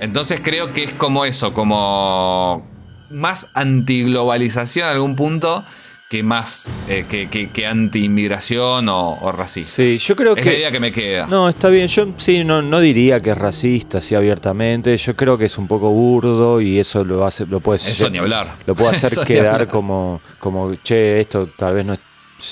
[0.00, 2.66] Entonces creo que es como eso, como
[3.10, 5.64] más antiglobalización en algún punto
[6.08, 9.76] que más eh, que, que- que anti-inmigración o, o racista.
[9.76, 10.58] Sí, yo creo es la que.
[10.58, 11.26] idea que me queda.
[11.28, 11.86] No, está bien.
[11.86, 14.96] Yo sí, no, no diría que es racista así abiertamente.
[14.96, 18.18] Yo creo que es un poco burdo y eso lo hace, lo puede Eso ni
[18.18, 18.48] hablar.
[18.66, 22.00] Lo puede hacer quedar como, como, che, esto tal vez no es-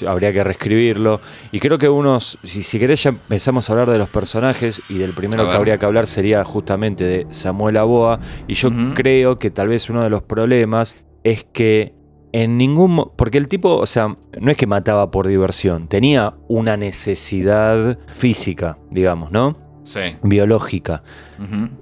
[0.07, 1.21] habría que reescribirlo.
[1.53, 4.99] Y creo que unos, si, si querés ya empezamos a hablar de los personajes y
[4.99, 8.21] del primero que habría que hablar sería justamente de Samuel Aboa.
[8.47, 11.95] Y yo creo que tal vez uno de los problemas es que
[12.33, 13.11] en ningún...
[13.17, 18.79] Porque el tipo, o sea, no es que mataba por diversión, tenía una necesidad física,
[18.91, 19.68] digamos, ¿no?
[19.89, 20.01] Sí.
[20.23, 21.03] Biológica.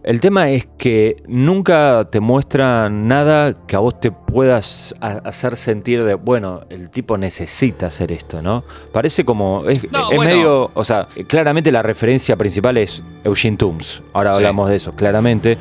[0.02, 5.56] El tema es que nunca te muestra nada que a vos te puedas ha- hacer
[5.56, 8.64] sentir de, bueno, el tipo necesita hacer esto, ¿no?
[8.92, 10.22] Parece como, es, No, es bueno.
[10.34, 14.36] medio, o sea, claramente la referencia principal es Eugene Tooms, ahora Sí.
[14.36, 15.56] hablamos de eso, claramente.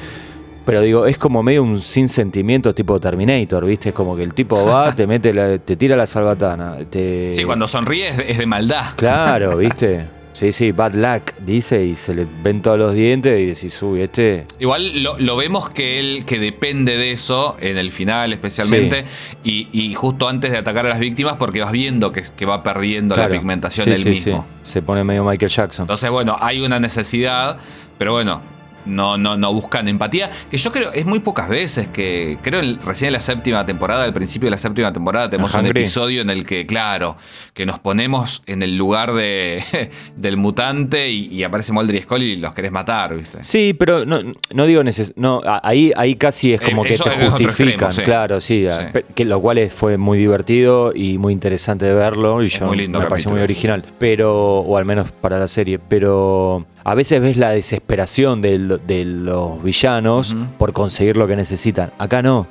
[0.65, 3.89] Pero digo, es como medio un sin sentimiento tipo Terminator, ¿viste?
[3.89, 6.77] Es como que el tipo va, te mete, la- te tira la salvatana.
[6.89, 7.33] Te...
[7.33, 8.83] Sí, cuando sonríe es de, es de maldad.
[8.97, 10.05] Claro, ¿viste?
[10.35, 14.01] Sí, sí, bad luck, dice, y se le ven todos los dientes y decís, uy,
[14.01, 14.45] este...
[14.59, 19.05] Igual lo, lo vemos que él que depende de eso en el final especialmente
[19.45, 22.63] y, y justo antes de atacar a las víctimas porque vas viendo que, que va
[22.63, 24.45] perdiendo la pigmentación Sí, él sí, mismo.
[24.61, 25.83] Se pone medio Michael Jackson.
[25.83, 27.57] Entonces, bueno, hay una necesidad,
[27.97, 28.41] pero bueno,
[28.85, 30.29] no, no, no buscan empatía.
[30.49, 32.37] Que yo creo, es muy pocas veces que.
[32.41, 35.65] Creo el- recién en la séptima temporada, al principio de la séptima temporada, tenemos un
[35.65, 37.17] episodio en el que, claro,
[37.53, 39.63] que nos ponemos en el lugar de,
[40.15, 43.43] del mutante y, y aparece Mulder y Scully y los querés matar, ¿viste?
[43.43, 44.19] Sí, pero no,
[44.53, 48.01] no digo neces no, ahí, ahí casi es como Eh, que te justifican, extremo, sí.
[48.03, 48.67] claro, sí,
[49.15, 52.77] que lo cual es- fue muy divertido y muy interesante de verlo y yo muy
[52.77, 57.21] lindo me pareció muy original, pero o al menos para la serie, pero a veces
[57.21, 61.91] ves la desesperación de, lo- de los villanos por conseguir lo que necesitan.
[61.97, 62.47] Acá no.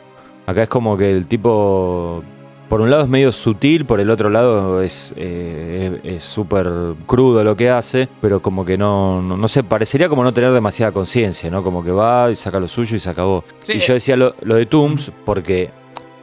[0.46, 2.22] Acá es como que el tipo
[2.68, 6.66] por un lado es medio sutil, por el otro lado es eh, súper
[7.06, 10.50] crudo lo que hace, pero como que no, no, no sé, parecería como no tener
[10.52, 11.62] demasiada conciencia, ¿no?
[11.62, 13.44] Como que va y saca lo suyo y se acabó.
[13.62, 15.70] Sí, y yo decía lo, lo de Tooms porque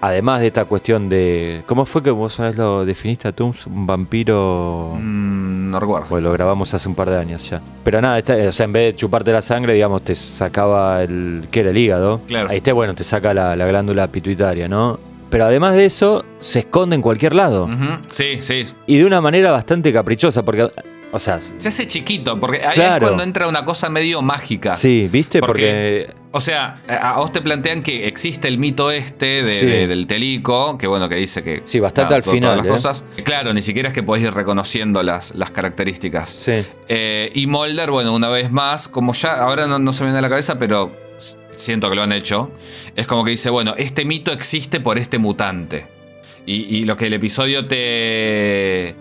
[0.02, 1.64] además de esta cuestión de...
[1.68, 3.66] ¿Cómo fue que vos una vez lo definiste a Tooms?
[3.68, 4.96] Un vampiro...
[5.00, 6.08] Mm, no recuerdo.
[6.10, 7.62] Pues lo grabamos hace un par de años ya.
[7.84, 11.48] Pero nada, esta- o sea, en vez de chuparte la sangre, digamos, te sacaba el.
[11.52, 12.22] ¿Qué era el hígado?
[12.28, 12.50] Claro.
[12.50, 15.00] Ahí está, bueno, te saca la, la glándula pituitaria, ¿no?
[15.30, 17.70] Pero además de eso, se esconde en cualquier lado.
[18.10, 18.66] Sí, sí.
[18.86, 20.70] Y de una manera bastante caprichosa, porque.
[21.14, 23.06] O sea, Se hace chiquito, porque ahí Claro.
[23.06, 24.74] es cuando entra una cosa medio mágica.
[24.74, 25.40] sí, ¿viste?
[25.40, 26.21] Porque- Porque.
[26.34, 29.65] O sea, a vos te plantean que existe el mito este de- Sí.
[29.65, 31.62] de- del telico, que bueno, que dice que.
[31.65, 32.70] Sí, bastante al final, Todas ¿eh?
[32.70, 33.06] las cosas.
[33.26, 36.30] Claro, ni siquiera es que podés ir reconociendo las, las características.
[36.30, 36.63] Sí.
[36.88, 40.20] Eh, y Mulder, bueno, una vez más, como ya ahora no, no se me viene
[40.20, 40.96] a la cabeza, pero
[41.54, 42.50] siento que lo han hecho.
[42.96, 45.88] Es como que dice, bueno, este mito existe por este mutante.
[46.46, 48.96] Y, y lo que el episodio te.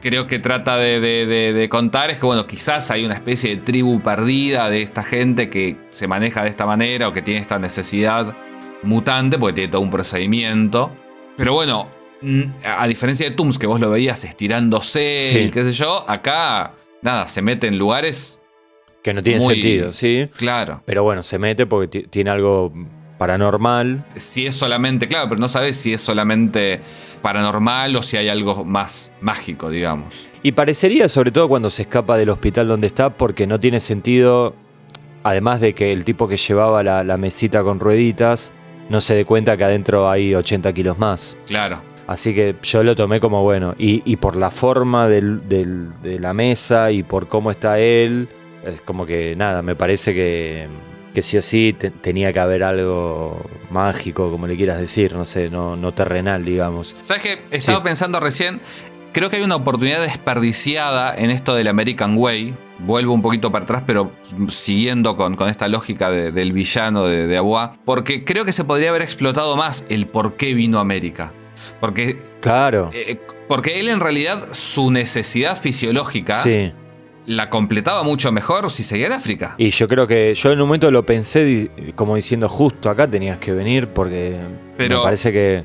[0.00, 3.50] Creo que trata de, de- de- de contar es que, bueno, quizás hay una especie
[3.56, 7.40] de tribu perdida de esta gente que se maneja de esta manera o que tiene
[7.40, 8.34] esta necesidad
[8.82, 10.90] mutante, porque tiene todo un procedimiento.
[11.36, 11.88] Pero bueno,
[12.64, 15.38] a diferencia de Tooms, que vos lo veías estirándose Sí.
[15.38, 18.40] y qué sé yo, acá, nada, se mete en lugares.
[19.02, 20.26] Que no tiene Muy- sentido, sí.
[20.36, 20.82] Claro.
[20.84, 22.72] Pero bueno, se mete porque ti- tiene algo
[23.20, 24.04] paranormal.
[24.16, 26.80] Si es solamente, claro, pero no sabes si es solamente
[27.22, 30.26] paranormal o si hay algo más mágico, digamos.
[30.42, 34.54] Y parecería, sobre todo cuando se escapa del hospital donde está, porque no tiene sentido,
[35.22, 38.52] además de que el tipo que llevaba la, la mesita con rueditas
[38.88, 41.36] no se dé cuenta que adentro hay 80 kilos más.
[41.46, 41.82] Claro.
[42.06, 43.74] Así que yo lo tomé como bueno.
[43.78, 48.28] Y, y por la forma del- del- de la mesa y por cómo está él,
[48.64, 50.66] es como que nada, me parece que,
[51.14, 55.24] que sí o sí te- tenía que haber algo mágico, como le quieras decir, no
[55.24, 56.94] sé, no, no terrenal, digamos.
[57.00, 57.42] ¿Sabes qué?
[57.50, 57.84] Estaba Sí.
[57.84, 58.60] pensando recién.
[59.12, 62.54] Creo que hay una oportunidad desperdiciada en esto del American Way.
[62.78, 64.12] Vuelvo un poquito para atrás, pero
[64.48, 67.76] siguiendo con, con esta lógica de- del villano de, de Agua.
[67.84, 71.32] Porque creo que se podría haber explotado más el por qué vino a América.
[71.80, 72.90] Porque, Claro.
[72.92, 73.18] eh,
[73.48, 76.72] porque él en realidad, su necesidad fisiológica Sí.
[77.30, 79.54] La completaba mucho mejor si seguía en África.
[79.56, 83.38] Y yo creo que yo en un momento lo pensé como diciendo justo acá tenías
[83.38, 84.36] que venir porque
[84.76, 85.64] Pero- me parece que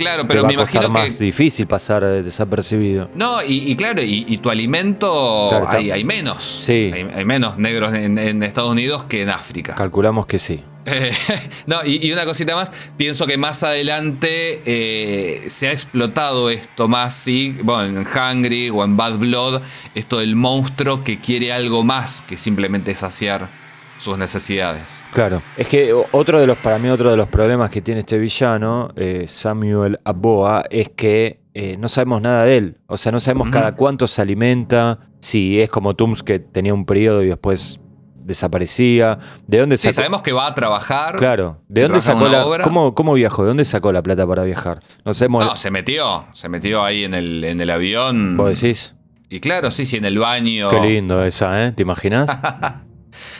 [0.00, 1.24] Claro, te pero va me a imagino más que.
[1.24, 3.10] difícil pasar eh, desapercibido.
[3.14, 6.42] No, y, y claro, y, y tu alimento Claro, hay, hay menos.
[6.64, 6.90] Sí.
[6.92, 9.74] Hay, hay menos negros en, en Estados Unidos que en África.
[9.74, 10.62] Calculamos que sí.
[10.86, 11.12] Eh,
[11.66, 16.88] no, y, y una cosita más, pienso que más adelante eh, se ha explotado esto
[16.88, 19.60] más, sí, bueno, en Hungry o en Bad Blood,
[19.94, 23.59] esto del monstruo que quiere algo más que simplemente saciar
[24.00, 25.04] sus necesidades.
[25.12, 25.42] Claro.
[25.58, 28.90] Es que otro de los, para mí, otro de los problemas que tiene este villano,
[28.96, 32.78] eh, Samuel Aboa, es que eh, no sabemos nada de él.
[32.86, 36.86] O sea, no sabemos cada cuánto se alimenta, si es como Tooms que tenía un
[36.86, 37.78] periodo y después
[38.14, 39.18] desaparecía.
[39.46, 41.16] ¿De dónde Sí, sabemos que va a trabajar.
[41.16, 41.60] Claro.
[41.68, 42.64] ¿De dónde sacó la obra.
[42.64, 43.42] ¿cómo, ¿Cómo viajó?
[43.42, 44.80] ¿De dónde sacó la plata para viajar?
[45.04, 45.44] No sabemos.
[45.44, 48.38] No, se metió, se metió ahí en el, en el avión.
[48.38, 48.94] ¿Vos decís?
[49.28, 50.70] Y claro, sí, sí, en el baño.
[50.70, 51.72] Qué lindo esa, ¿eh?
[51.72, 52.30] ¿Te imaginas?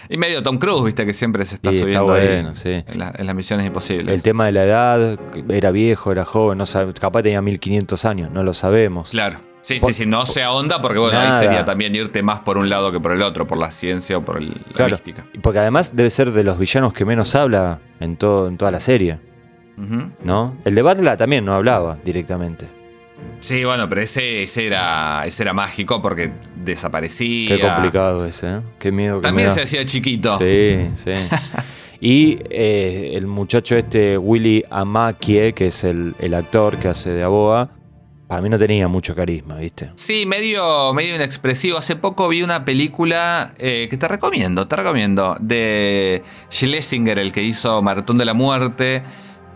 [0.09, 2.83] Y medio Tom Cruise, viste, que siempre se está está subiendo ahí bueno, sí.
[2.87, 4.15] en, la- en las misiones imposibles.
[4.15, 8.31] El tema de la edad, era viejo, era joven, no sabe- capaz tenía 1500 años,
[8.31, 9.11] no lo sabemos.
[9.11, 9.39] Claro.
[9.63, 11.39] Sí, Por- sí, sí, no se ahonda porque bueno, Nada.
[11.39, 14.17] ahí sería también irte más por un lado que por el otro, por la ciencia
[14.17, 14.91] o por el- la Claro.
[14.93, 15.27] mística.
[15.35, 18.71] Y Porque además debe ser de los villanos que menos habla en, todo, en toda
[18.71, 19.21] la serie.
[20.23, 20.57] ¿no?
[20.65, 22.69] El de Batla también no hablaba directamente.
[23.41, 27.57] Sí, bueno, pero ese, ese era ese era mágico porque desaparecía.
[27.57, 28.61] Qué complicado ese, ¿eh?
[28.79, 30.39] Qué miedo que También me se hacía chiquito.
[30.39, 31.13] Sí, sí.
[32.03, 37.23] Y eh, el muchacho este, Willy Amakie, que es el, el actor que hace de
[37.23, 37.73] Aboa,
[38.27, 39.91] para mí no tenía mucho carisma, ¿viste?
[39.97, 41.77] Sí, medio, medio inexpresivo.
[41.77, 47.43] Hace poco vi una película eh, que te recomiendo, te recomiendo, de Schlesinger, el que
[47.43, 49.03] hizo Maratón de la Muerte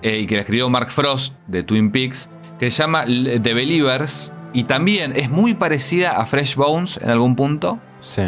[0.03, 2.31] eh, y que la escribió Mark Frost de Twin Peaks,
[2.65, 7.37] que se llama The Believers y también es muy parecida a Fresh Bones en algún
[7.37, 7.79] punto.
[8.01, 8.23] Sí.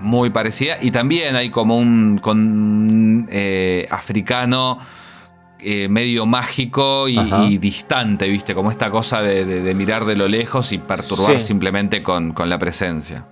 [0.00, 0.76] muy parecida.
[0.80, 4.78] Y también hay como un con eh, africano
[5.60, 8.54] eh, medio mágico y, distante, ¿viste?
[8.54, 11.46] Como esta cosa de, de- de mirar de lo lejos y perturbar Sí.
[11.48, 13.26] simplemente con, con la presencia.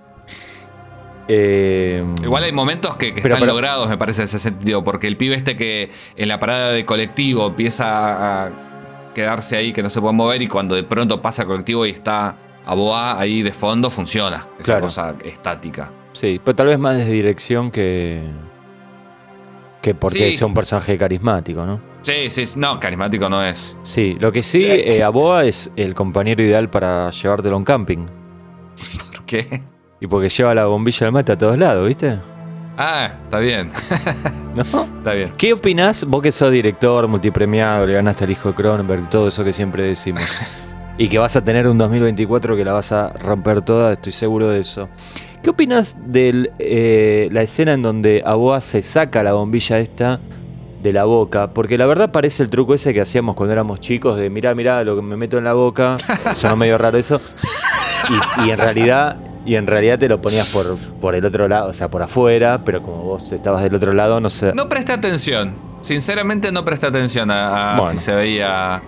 [1.28, 4.82] Eh, Igual hay momentos que, que Pero- están pero- logrados, me parece, en ese sentido,
[4.84, 8.65] porque el pibe este que en la parada de colectivo empieza a
[9.16, 12.36] quedarse ahí, que no se puede mover, y cuando de pronto pasa colectivo y está
[12.66, 14.46] a Boa ahí de fondo, funciona.
[14.58, 14.82] Esa Claro.
[14.82, 15.90] cosa estática.
[16.12, 18.22] Sí, pero tal vez más desde dirección que.
[19.82, 20.36] que porque Sí.
[20.36, 21.80] sea un personaje carismático, ¿no?
[22.02, 23.76] Sí, sí, no, carismático no es.
[23.82, 24.66] Sí, lo que sí, Sí.
[24.68, 28.06] eh, Aboa es el compañero ideal para llevártelo a un camping.
[28.06, 29.62] ¿Por qué?
[30.00, 32.18] Y porque lleva la bombilla del mate a todos lados, ¿viste?
[32.78, 33.70] Ah, está bien,
[34.54, 34.62] ¿No?
[34.62, 35.32] está bien.
[35.38, 39.42] ¿Qué opinás, vos que sos director, multipremiado, le ganaste al hijo de Cronenberg, todo eso
[39.44, 40.22] que siempre decimos?
[40.98, 44.48] y que vas a tener un 2024 que la vas a romper toda, estoy seguro
[44.50, 44.90] de eso.
[45.42, 50.20] ¿Qué opinas de la escena en donde Aboa se saca la bombilla esta
[50.82, 51.50] de la boca?
[51.54, 54.82] Porque la verdad parece el truco ese que hacíamos cuando éramos chicos de mirá, mirá
[54.82, 55.96] lo que me meto en la boca.
[56.34, 57.20] Sonó medio raro eso.
[58.44, 59.16] Y, y en realidad...
[59.44, 62.62] Y en realidad te lo ponías por, por el otro lado, o sea, por afuera,
[62.64, 64.50] pero como vos estabas del otro lado, no sé.
[64.52, 65.54] No presté atención.
[65.82, 67.92] Sinceramente no presté atención a, a Bueno.
[67.92, 68.82] si se veía...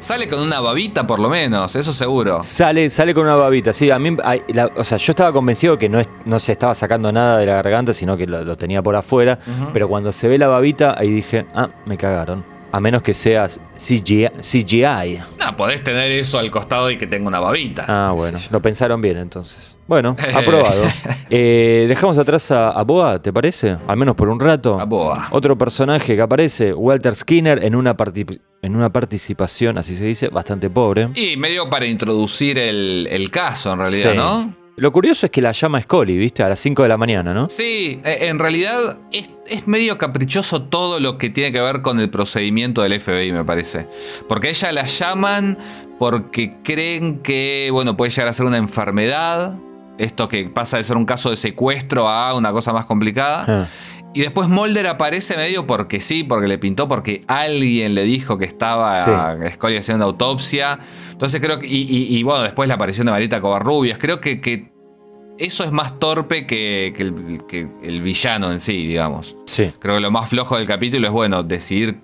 [0.00, 2.42] Sale con una babita por lo menos, eso seguro.
[2.42, 3.90] Sale, sale con una babita, sí.
[3.90, 4.14] A mí,
[4.48, 7.46] la- o sea, yo estaba convencido que no, es- no se estaba sacando nada de
[7.46, 9.38] la garganta, sino que lo, lo tenía por afuera.
[9.72, 12.44] Pero cuando se ve la babita, ahí dije, ah, me cagaron.
[12.72, 14.28] A menos que seas CGI.
[14.40, 15.20] CGI.
[15.44, 17.84] No, podés tener eso al costado y que tenga una babita.
[17.86, 19.76] Ah, bueno, lo pensaron bien entonces.
[19.86, 20.82] Bueno, aprobado.
[21.28, 23.76] Eh, dejamos atrás a, a Boa, ¿te parece?
[23.86, 24.80] Al menos por un rato.
[24.80, 25.28] A boa.
[25.32, 30.28] Otro personaje que aparece, Walter Skinner, en una, parti- en una participación, así se dice,
[30.28, 31.08] bastante pobre.
[31.14, 34.16] Y medio para introducir el, el caso, en realidad, Sí.
[34.16, 34.61] ¿no?
[34.76, 36.42] Lo curioso es que la llama Scully, ¿viste?
[36.42, 37.48] A las 5 de la mañana, ¿no?
[37.50, 42.00] Sí, eh, en realidad es, es medio caprichoso todo lo que tiene que ver con
[42.00, 43.86] el procedimiento del FBI, me parece.
[44.28, 45.58] Porque a ella la llaman
[45.98, 49.56] porque creen que, bueno, puede llegar a ser una enfermedad.
[49.98, 53.44] Esto que pasa de ser un caso de secuestro a una cosa más complicada.
[53.46, 53.68] Ah.
[54.14, 58.44] Y después Mulder aparece medio porque sí, porque le pintó, porque alguien le dijo que
[58.44, 59.10] estaba Sí.
[59.54, 60.78] Scully haciendo autopsia.
[61.12, 61.66] Entonces creo que.
[61.66, 63.96] Y, y- y, bueno, después la aparición de Marita Covarrubias.
[63.98, 64.70] Creo que, que
[65.38, 69.38] eso es más torpe que, que el, que el villano en sí, digamos.
[69.46, 69.72] Sí.
[69.78, 72.00] Creo que lo más flojo del capítulo es, bueno, decidir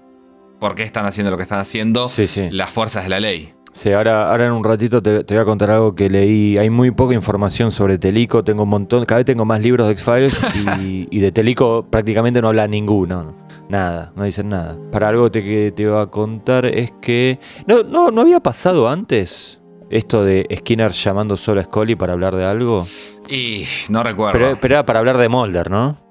[0.59, 2.49] por qué están haciendo lo que están haciendo Sí, sí.
[2.51, 3.53] las fuerzas de la ley.
[3.79, 6.59] Sí, ahora, ahora en un ratito te, te voy a contar algo que leí.
[6.59, 8.43] Hay muy poca información sobre Telico.
[8.43, 10.43] Tengo un montón, cada vez tengo más libros de X-Files
[10.83, 13.37] y, y de Telico prácticamente no habla ninguno.
[13.69, 14.77] Nada, no dicen nada.
[14.91, 17.39] Para algo te, que te iba a contar es que.
[17.69, 19.61] No, no, no había pasado antes
[19.91, 22.85] esto de Skinner llamando solo a Scully para hablar de algo.
[23.31, 24.33] Y no recuerdo.
[24.33, 26.08] Pero, pero era para hablar de Mulder, ¿no?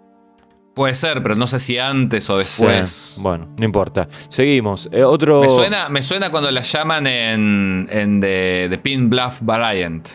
[0.78, 2.90] Puede ser, pero no sé si antes o después.
[2.90, 4.08] Sí, Bueno, no importa.
[4.30, 4.88] Seguimos.
[4.92, 5.42] Eh, otro.
[5.42, 10.08] Me suena, me suena cuando la llaman en, en The, The Pin Bluff Variant.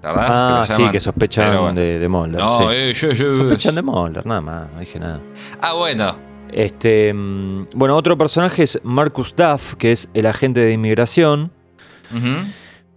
[0.00, 0.60] ¿La verdad?
[0.62, 1.74] Ah, sí, que sospechan bueno.
[1.74, 2.38] de, de Mulder.
[2.40, 2.64] No, sí.
[2.70, 5.20] eh, yo- yo- Sospechan de Mulder, nada más, no dije nada.
[5.60, 6.14] Ah, bueno.
[6.52, 11.50] Este, mm, bueno, otro personaje es Marcus Duff, que es el agente de inmigración.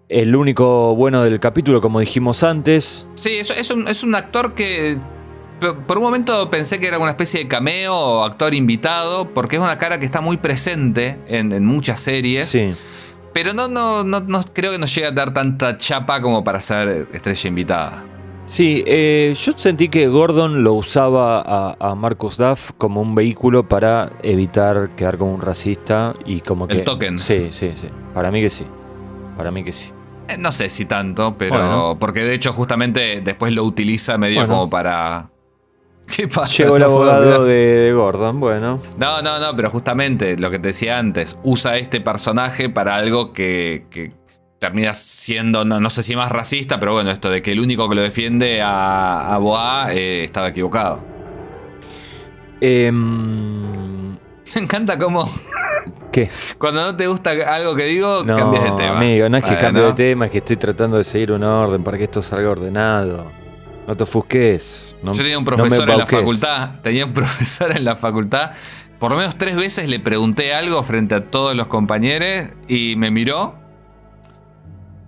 [0.07, 3.07] El único bueno del capítulo, como dijimos antes.
[3.15, 4.97] Sí, es, es un, es un actor que.
[5.87, 9.61] Por un momento pensé que era una especie de cameo o actor invitado, porque es
[9.61, 12.47] una cara que está muy presente en, en muchas series.
[12.47, 12.71] Sí.
[13.33, 16.59] Pero no, no, no, no creo que nos llegue a dar tanta chapa como para
[16.59, 18.05] ser estrella invitada.
[18.45, 23.69] Sí, eh, yo sentí que Gordon lo usaba a, a Marcus Duff como un vehículo
[23.69, 26.73] para evitar quedar como un racista y como que.
[26.73, 27.17] El token.
[27.19, 27.87] Sí, sí, sí.
[28.13, 28.65] Para mí que sí.
[29.37, 29.91] Para mí que sí.
[30.27, 31.53] Eh, No sé si tanto, pero.
[31.53, 31.97] Bueno.
[31.99, 34.53] Porque de hecho, justamente después lo utiliza medio Bueno.
[34.55, 35.29] como para.
[36.15, 36.63] ¿Qué pasa?
[36.63, 38.79] Llegó el abogado de, Gordon, bueno.
[38.97, 43.33] No, no, no, pero justamente lo que te decía antes, usa este personaje para algo
[43.33, 44.13] que, que
[44.59, 47.89] termina siendo, no, no sé si más racista, pero bueno, esto de que el único
[47.89, 51.03] que lo defiende a, a Boa eh, estaba equivocado.
[52.61, 54.11] Em,
[54.55, 55.27] Me encanta cómo
[56.11, 56.29] ¿Qué?
[56.57, 58.97] cuando no te gusta algo que digo, No, cambias de tema.
[58.97, 61.43] amigo, no es que Bueno, cambie de tema, es que estoy tratando de seguir un
[61.43, 63.31] orden para que esto salga ordenado.
[63.87, 64.95] No te ofusques.
[65.03, 68.51] No, Yo tenía un no profesor en la facultad, tenía un profesor en la facultad,
[68.99, 73.09] por lo menos tres veces le pregunté algo frente a todos los compañeros y me
[73.09, 73.55] miró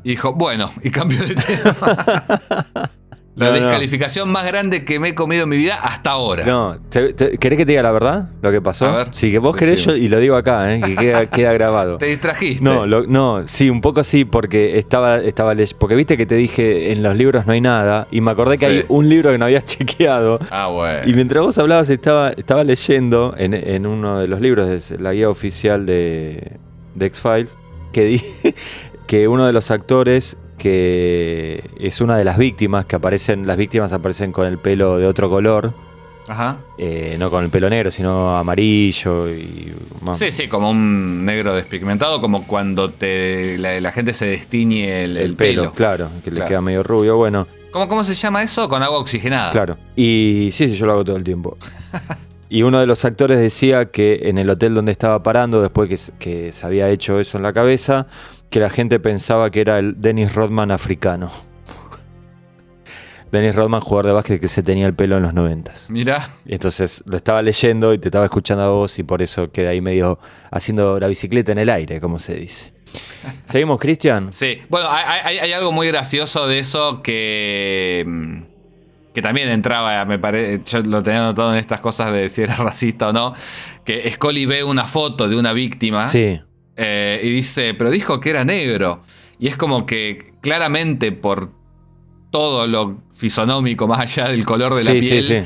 [0.03, 2.89] y dijo, bueno, y cambió de tema.
[3.35, 3.59] La No, no.
[3.61, 6.45] descalificación más grande que me he comido en mi vida hasta ahora.
[6.45, 8.29] No, ¿te- te- ¿querés que te diga la verdad?
[8.43, 8.85] Lo que pasó.
[8.85, 10.81] A ver, sí, que vos querés yo y lo digo acá, ¿eh?
[10.81, 11.97] que queda, queda grabado.
[11.97, 12.63] Te distrajiste.
[12.63, 15.79] No, lo- no, sí, un poco sí, porque estaba, estaba leyendo.
[15.79, 18.07] Porque viste que te dije en los libros no hay nada.
[18.11, 18.71] Y me acordé que Sí.
[18.71, 20.37] hay un libro que no habías chequeado.
[20.51, 20.99] Ah, bueno.
[21.09, 25.11] Y mientras vos hablabas, estaba, estaba leyendo en, en uno de los libros, es la
[25.11, 26.59] guía oficial de,
[26.93, 27.57] de X-Files,
[27.91, 28.23] que, di-
[29.07, 33.91] que uno de los actores que es una de las víctimas, que aparecen, las víctimas
[33.91, 35.73] aparecen con el pelo de otro color,
[36.29, 36.59] Ajá.
[36.77, 39.73] eh, no con el pelo negro, sino amarillo y
[40.05, 40.17] más.
[40.17, 45.17] Sí, sí, como un negro despigmentado, como cuando te, la, la gente se destiñe el,
[45.17, 45.73] el, el pelo, pelo.
[45.73, 48.69] claro, que le queda medio rubio, bueno, ¿Cómo, ¿Cómo se llama eso?
[48.69, 49.51] Con agua oxigenada.
[49.51, 49.77] claro.
[49.97, 51.57] Y sí, sí, yo lo hago todo el tiempo.
[52.49, 56.51] Y uno de los actores decía que en el hotel donde estaba parando, después que
[56.51, 58.05] se había hecho eso en la cabeza,
[58.53, 61.31] que la gente pensaba que era el Dennis Rodman africano.
[63.31, 65.89] Dennis Rodman, jugador de básquet que se tenía el pelo en los noventas.
[65.89, 66.29] Mira.
[66.45, 69.71] Y entonces lo estaba leyendo y te estaba escuchando a vos y por eso queda
[69.71, 70.19] ahí medio
[70.51, 72.73] haciendo la bicicleta en el aire, como se dice.
[73.45, 74.31] ¿Seguimos, Cristian?
[74.31, 74.59] Sí.
[74.69, 78.03] Bueno, hay, hay- hay algo muy gracioso de eso que.
[78.05, 78.41] mm,
[79.15, 80.61] Que también entraba, me parece.
[80.65, 83.33] Yo lo tenía anotado en estas cosas de si era racista o no.
[83.83, 86.03] Que Scully ve una foto de una víctima.
[86.03, 86.39] Sí,
[86.77, 89.01] eh, y dice, pero dijo que era negro.
[89.39, 91.51] Y es como que claramente por
[92.31, 95.37] todo lo fisonómico, más allá del color de la sí, piel, sí.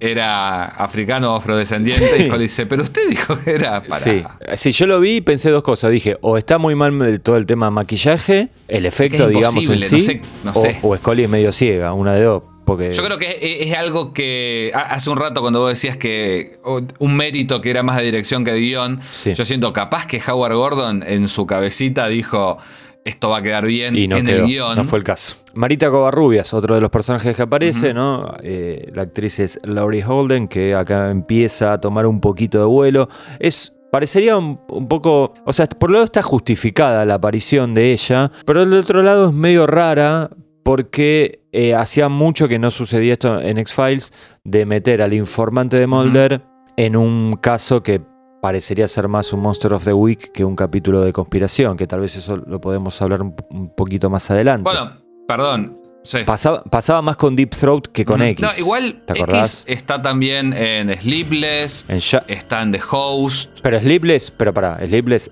[0.00, 2.24] era africano o afrodescendiente.
[2.24, 4.56] Y Scully dice, pero usted dijo que era para.
[4.56, 4.72] Sí.
[4.72, 5.90] Yo lo vi y pensé dos cosas.
[5.92, 9.94] Dije, o está muy mal todo el tema maquillaje, el efecto, digamos, en sí.
[9.94, 10.78] no sé, no o, sé.
[10.82, 12.42] o Scully es medio ciega, una de dos.
[12.64, 15.96] Porque Yo creo que es, es algo que ha- hace un rato cuando vos decías
[15.96, 16.58] que
[16.98, 19.34] un mérito que era más de dirección que de guion, Sí.
[19.34, 22.58] yo siento capaz que Howard Gordon en su cabecita dijo,
[23.04, 24.76] esto va a quedar bien y no, en quedó, el guion.
[24.76, 25.36] no fue el caso.
[25.54, 28.32] Marita Covarrubias, otro de los personajes que aparece, ¿no?
[28.44, 33.08] Eh, la actriz es Laurie Holden, que acá empieza a tomar un poquito de vuelo.
[33.40, 33.72] Es.
[33.90, 35.34] Parecería un, un poco.
[35.44, 39.28] O sea, por un lado está justificada la aparición de ella, pero del otro lado
[39.28, 40.30] es medio rara
[40.62, 44.12] porque eh, hacía mucho que no sucedía esto en X-Files
[44.44, 46.42] de meter al informante de Mulder
[46.76, 48.00] en un caso que
[48.40, 52.00] parecería ser más un Monster of the Week que un capítulo de conspiración, que tal
[52.00, 54.64] vez eso lo podemos hablar un, un poquito más adelante.
[54.64, 54.96] Bueno,
[55.28, 55.78] perdón.
[56.02, 56.18] sí.
[56.26, 58.20] pasaba, pasaba más con Deep Throat que con.
[58.20, 58.42] X.
[58.44, 59.64] No, igual ¿Te X acordás?
[59.68, 63.60] está también en Sleepless, En está en The Host.
[63.62, 65.30] Pero Sleepless, pero pará, Sleepless,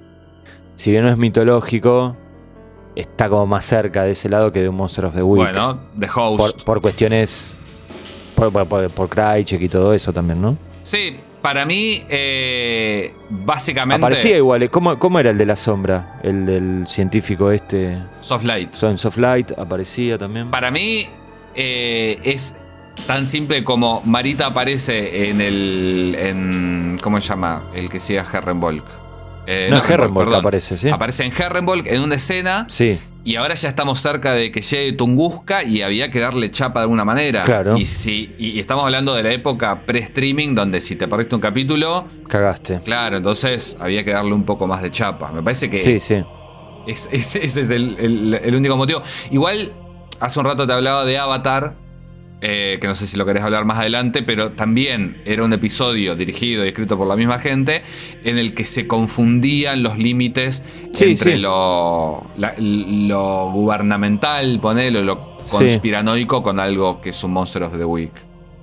[0.77, 2.17] si bien no es mitológico,
[2.97, 5.43] está como más cerca de ese lado que de un Monster of the Week.
[5.43, 6.57] Bueno, The Host.
[6.57, 7.57] por, por cuestiones.
[8.35, 10.57] Por, por, y todo eso también, ¿no?
[10.83, 14.05] Sí, para mí, eh, básicamente.
[14.05, 14.63] Aparecía igual.
[14.63, 14.69] ¿eh?
[14.69, 16.21] ¿Cómo, ¿Cómo era el de la sombra?
[16.23, 17.99] El del científico este.
[18.21, 18.73] Soft Light.
[18.75, 20.51] Sons of Light aparecía también.
[20.51, 21.07] Para mí
[21.55, 22.57] eh, es
[23.07, 26.17] tan simple como Marita aparece en el.
[26.19, 27.63] En, ¿Cómo se llama?
[27.75, 28.85] El que sigue a Herrenvolk.
[29.53, 30.41] Eh, No, Herrenvolk perdón.
[30.41, 30.89] aparece, ¿sí?
[30.91, 32.99] Aparece en Herrenvolk en una escena Sí.
[33.25, 36.85] y ahora ya estamos cerca de que llegue Tunguska y había que darle chapa de
[36.85, 37.43] alguna manera.
[37.43, 37.77] Claro.
[37.77, 41.41] Y, si, y, y estamos hablando de la época pre-streaming donde si te perdiste un
[41.41, 42.81] capítulo, Cagaste.
[42.85, 45.33] claro, entonces había que darle un poco más de chapa.
[45.33, 46.23] Me parece que Sí, sí.
[46.87, 49.03] es- es- ese es el, el- el único motivo.
[49.33, 49.73] Igual,
[50.21, 51.75] hace un rato te hablaba de Avatar,
[52.43, 56.15] eh, que no sé si lo querés hablar más adelante, pero también era un episodio
[56.15, 57.83] dirigido y escrito por la misma gente,
[58.25, 60.63] en el que se confundían los límites
[60.93, 61.39] Sí, entre sí.
[61.39, 65.57] Lo, la- lo gubernamental, ponelo, lo Sí.
[65.57, 68.13] conspiranoico con algo que es un Monster of the Week.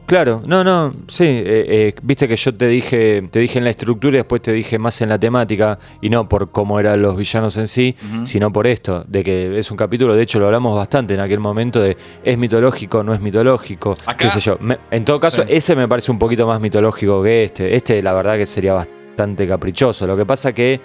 [0.08, 3.72] Claro, no, no, sí, eh, eh, viste que yo te dije, te dije en la
[3.72, 7.18] estructura y después te dije más en la temática, y no por cómo eran los
[7.18, 7.94] villanos en sí,
[8.24, 11.42] sino por esto, de que es un capítulo, de hecho lo hablamos bastante en aquel
[11.42, 14.58] momento de es mitológico, no es mitológico, Acá- qué sé yo.
[14.62, 15.50] Me- en todo caso, Sí.
[15.52, 17.76] ese me parece un poquito más mitológico que este.
[17.76, 20.08] Este la verdad que sería bastante caprichoso.
[20.08, 20.80] Lo que pasa que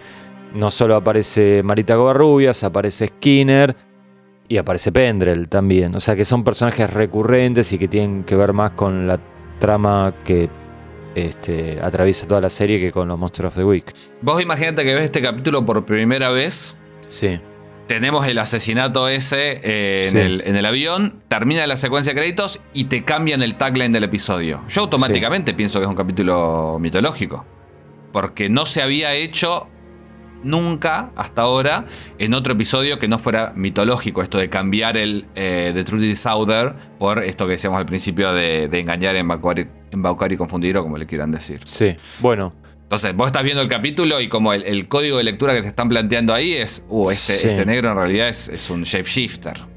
[0.54, 3.76] no solo aparece Marita Covarrubias, aparece Skinner,
[4.52, 5.94] y aparece Pendrell también.
[5.96, 9.18] O sea que son personajes recurrentes y que tienen que ver más con la
[9.58, 10.50] trama que
[11.14, 13.90] este, atraviesa toda la serie que con los Monsters of the Week.
[14.20, 16.76] Vos imagínate que ves este capítulo por primera vez.
[17.06, 17.40] Sí.
[17.86, 20.18] Tenemos el asesinato ese eh, Sí.
[20.18, 23.90] en, el, en el avión, termina la secuencia de créditos y te cambian el tagline
[23.90, 24.62] del episodio.
[24.68, 27.46] Yo automáticamente pienso que es un capítulo mitológico.
[28.12, 29.68] Porque no se había hecho
[30.42, 31.86] nunca hasta ahora
[32.18, 34.22] en otro episodio que no fuera mitológico.
[34.22, 36.26] Esto de cambiar el eh, The Truth is
[36.98, 40.82] por esto que decíamos al principio de, de engañar, embaucar y, embaucar y confundir o
[40.82, 41.60] como le quieran decir.
[41.64, 41.96] Sí.
[42.20, 42.54] Bueno.
[42.82, 45.68] Entonces, vos estás viendo el capítulo y como el, el código de lectura que te
[45.68, 47.48] están planteando ahí es, uh, este, Sí.
[47.48, 49.71] este negro en realidad es, es un shapeshifter.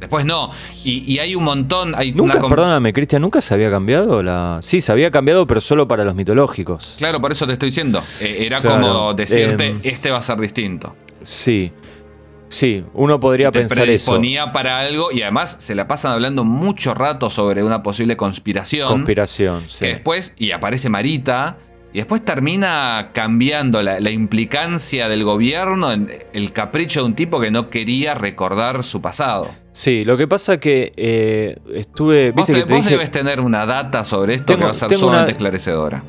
[0.00, 0.50] Después no.
[0.84, 1.94] Y, y hay un montón.
[1.96, 4.60] Hay Nunca, una perdóname, Cristian, ¿nunca se había cambiado la...?
[4.62, 6.94] Sí, se había cambiado, pero solo para los mitológicos.
[6.98, 8.02] Claro, por eso te estoy diciendo.
[8.20, 10.94] Eh, era Claro, como decirte, em, este va a ser distinto.
[11.22, 11.72] Sí.
[12.50, 13.84] Sí, uno podría Te pensar eso.
[13.84, 18.88] predisponía para algo y además se la pasan hablando mucho rato sobre una posible conspiración.
[18.88, 19.80] Conspiración, sí.
[19.80, 21.58] que después, y aparece Marita,
[21.92, 27.40] y después termina cambiando la, la implicancia del gobierno en el capricho de un tipo
[27.40, 29.50] que no quería recordar su pasado.
[29.72, 32.32] Sí, lo que pasa que eh, estuve...
[32.32, 34.64] Vos, Viste te- que te vos dije- debes tener una data sobre esto Tengo- que
[34.66, 36.02] va a ser sumamente una- esclarecedora.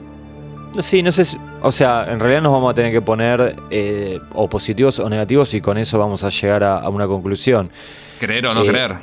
[0.76, 3.56] No, Sí, no sé, si- o sea, en realidad nos vamos a tener que poner
[3.72, 7.70] eh, o positivos o negativos y con eso vamos a llegar a, a una conclusión.
[8.20, 8.96] Creer o no Eh, creer.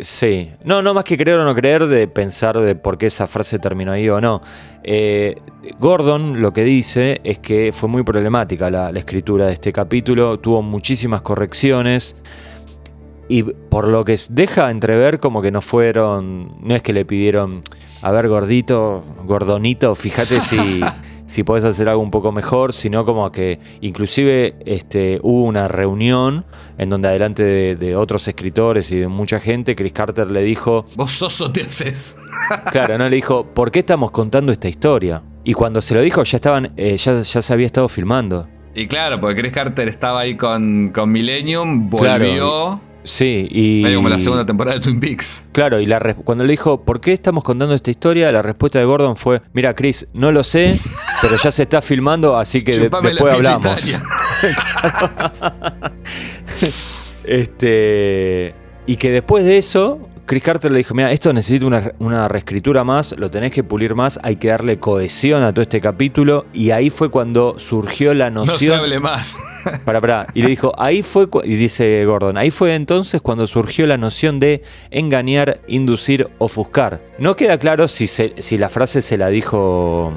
[0.00, 3.26] Sí, no, no más que creer o no creer de pensar de por qué esa
[3.26, 4.40] frase terminó ahí o no.
[4.84, 5.36] Eh,
[5.80, 10.38] Gordon lo que dice es que fue muy problemática la, la escritura de este capítulo,
[10.38, 12.16] tuvo muchísimas correcciones
[13.28, 17.60] y por lo que deja entrever como que no fueron, no es que le pidieron,
[18.02, 20.80] a ver gordito, gordonito, fíjate si,
[21.28, 26.46] si podés hacer algo un poco mejor, sino como que inclusive este, hubo una reunión
[26.78, 30.86] en donde adelante de, de otros escritores y de mucha gente, Chris Carter le dijo,
[30.96, 32.18] Vos sos o te haces.
[32.72, 35.22] claro, no le dijo, ¿por qué estamos contando esta historia?
[35.44, 38.48] Y cuando se lo dijo ya estaban, eh, ya, ya se había estado filmando.
[38.74, 42.87] Y claro, porque Chris Carter estaba ahí con, con Millennium, Claro.
[43.08, 43.80] Sí, y...
[43.82, 45.46] Medio como la segunda temporada de Twin Peaks.
[45.52, 48.30] Claro, y la cuando le dijo, ¿por qué estamos contando esta historia?
[48.30, 50.78] La respuesta de Gordon fue, mira, Chris, no lo sé,
[51.22, 53.98] pero ya se está filmando, así que de- después hablamos.
[57.24, 58.54] este,
[58.86, 62.84] y que después de eso, Chris Carter le dijo, mira, esto necesita una, una reescritura
[62.84, 66.70] más, lo tenés que pulir más, hay que darle cohesión a todo este capítulo, y
[66.70, 68.78] ahí fue cuando surgió la No se noción...
[68.78, 69.38] hable más.
[69.86, 70.26] Para, para.
[70.34, 74.38] Y le dijo, ahí fue, y dice Gordon, ahí fue entonces cuando surgió la noción
[74.38, 77.00] de engañar, inducir, ofuscar.
[77.18, 80.12] No queda claro si, se- si la frase se la dijo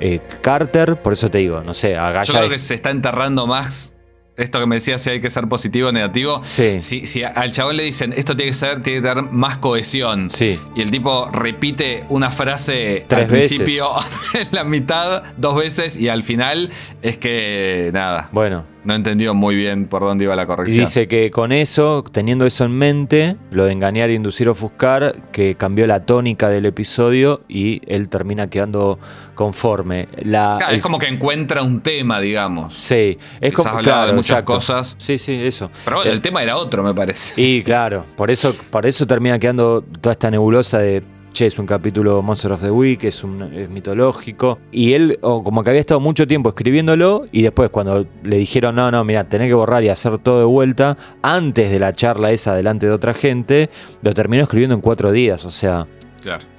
[0.00, 3.46] eh, Carter, por eso te digo, no sé, a Yo creo que se está enterrando
[3.46, 3.94] más
[4.38, 6.40] esto que me decías si hay que ser positivo o negativo.
[6.44, 6.80] Sí.
[6.80, 10.30] Si, si al chabón le dicen esto tiene que ser, tiene que tener más cohesión.
[10.30, 10.58] Sí.
[10.74, 13.58] Y el tipo repite una frase Tres al veces.
[13.58, 13.86] principio,
[14.40, 16.70] en la mitad, dos veces, y al final
[17.02, 18.28] es que nada.
[18.32, 20.86] Bueno, No entendió muy bien por dónde iba la y corrección.
[20.86, 25.86] dice que con eso, teniendo eso en mente, lo de engañar, inducir, ofuscar, que cambió
[25.86, 28.98] la tónica del episodio y él termina quedando
[29.34, 30.08] conforme.
[30.22, 32.72] La, Claro, es como que encuentra un tema, digamos.
[32.78, 34.52] Sí, es Quizás como hablaba claro, de muchas exacto.
[34.54, 34.96] cosas.
[34.98, 35.70] Sí, sí, eso.
[35.84, 37.38] Pero bueno, Eh, el tema era otro, me parece.
[37.38, 41.02] Y claro, por eso, por eso termina quedando toda esta nebulosa de
[41.38, 44.58] che, es un capítulo Monster of the Week, es un mitológico.
[44.72, 48.74] Y él, o como que había estado mucho tiempo escribiéndolo, y después cuando le dijeron,
[48.74, 52.32] no, no, mira, tenés que borrar y hacer todo de vuelta, antes de la charla
[52.32, 53.70] esa delante de otra gente,
[54.02, 55.44] lo terminó escribiendo en cuatro días.
[55.44, 55.86] O sea,
[56.22, 56.57] Claro.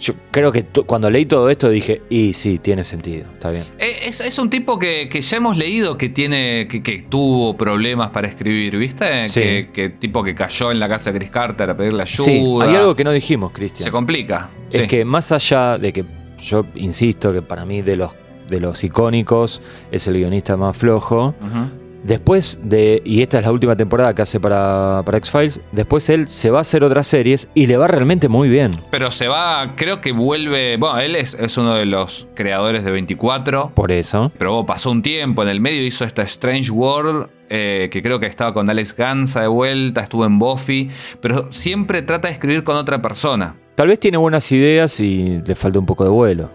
[0.00, 3.64] Yo creo que cuando leí todo esto dije, y sí, tiene sentido, está bien.
[3.78, 7.56] Eh, Es, es un tipo que, que ya hemos leído que tiene que, que tuvo
[7.56, 9.26] problemas para escribir, ¿viste?
[9.26, 9.40] Sí.
[9.40, 12.24] Que, que tipo que cayó en la casa de Chris Carter a pedirle ayuda.
[12.24, 13.84] Sí, hay algo que no dijimos, Cristian.
[13.84, 14.50] se complica.
[14.70, 14.86] Es Sí.
[14.88, 16.04] que más allá de que
[16.40, 18.12] yo insisto que para mí de los,
[18.50, 21.85] de los icónicos es el guionista más flojo, Ujú.
[22.06, 26.28] Después de, y esta es la última temporada que hace para, para X-Files, después él
[26.28, 28.80] se va a hacer otras series y le va realmente muy bien.
[28.90, 30.76] Pero se va, creo que vuelve.
[30.76, 33.72] Bueno, él es, es uno de los creadores de 24.
[33.74, 34.32] Por eso.
[34.38, 38.18] Pero bueno, pasó un tiempo en el medio, hizo esta Strange World, eh, que creo
[38.18, 40.90] que estaba con Alex Gansa de vuelta, estuvo en Buffy,
[41.20, 43.56] pero siempre trata de escribir con otra persona.
[43.74, 46.50] Tal vez tiene buenas ideas y le falta un poco de vuelo.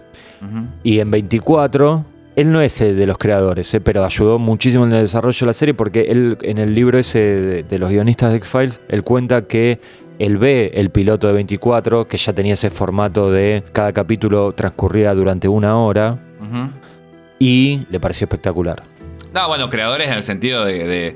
[0.83, 2.03] Y en 24,
[2.35, 5.45] él no es el de los creadores, eh, pero ayudó muchísimo en el desarrollo de
[5.47, 9.03] la serie porque él en el libro ese de, de los guionistas de X-Files, él
[9.03, 9.79] cuenta que
[10.19, 15.13] él ve el piloto de 24, que ya tenía ese formato de cada capítulo transcurría
[15.15, 16.19] durante una hora,
[17.39, 18.83] y le pareció espectacular.
[19.33, 21.15] No, bueno, creadores en el sentido de, de-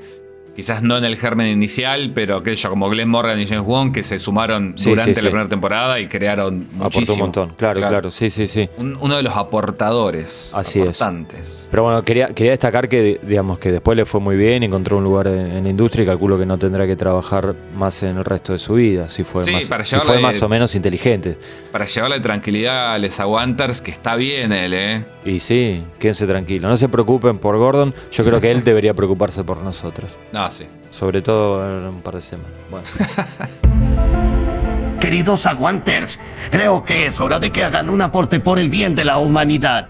[0.56, 3.92] quizás no en el germen inicial, pero que yo como Glenn Morgan y James Wong
[3.92, 5.26] que se sumaron Sí, durante sí, la sí.
[5.26, 7.14] primera temporada y crearon Aportó muchísimo.
[7.14, 8.68] un montón, claro, claro, sí, sí, sí.
[8.78, 10.52] Un- uno de los aportadores.
[10.54, 11.00] Así es.
[11.02, 11.68] aportantes.
[11.70, 15.04] Pero bueno, quería, quería destacar que, digamos, que después le fue muy bien, encontró un
[15.04, 18.24] lugar en, en la industria y calculo que no tendrá que trabajar más en el
[18.24, 21.38] resto de su vida, si fue, Sí, más, para si fue más o menos inteligente.
[21.72, 25.04] Para llevarle tranquilidad a Les Aguanters, que está bien él, ¿eh?
[25.24, 29.44] Y sí, quédense tranquilos, no se preocupen por Gordon, yo creo que él debería preocuparse
[29.44, 30.45] por nosotros, No,
[30.90, 32.52] sobre todo en un par de semanas.
[32.70, 32.86] Bueno,
[35.00, 36.20] Queridos aguanters,
[36.50, 39.88] creo que es hora de que hagan un aporte por el bien de la humanidad.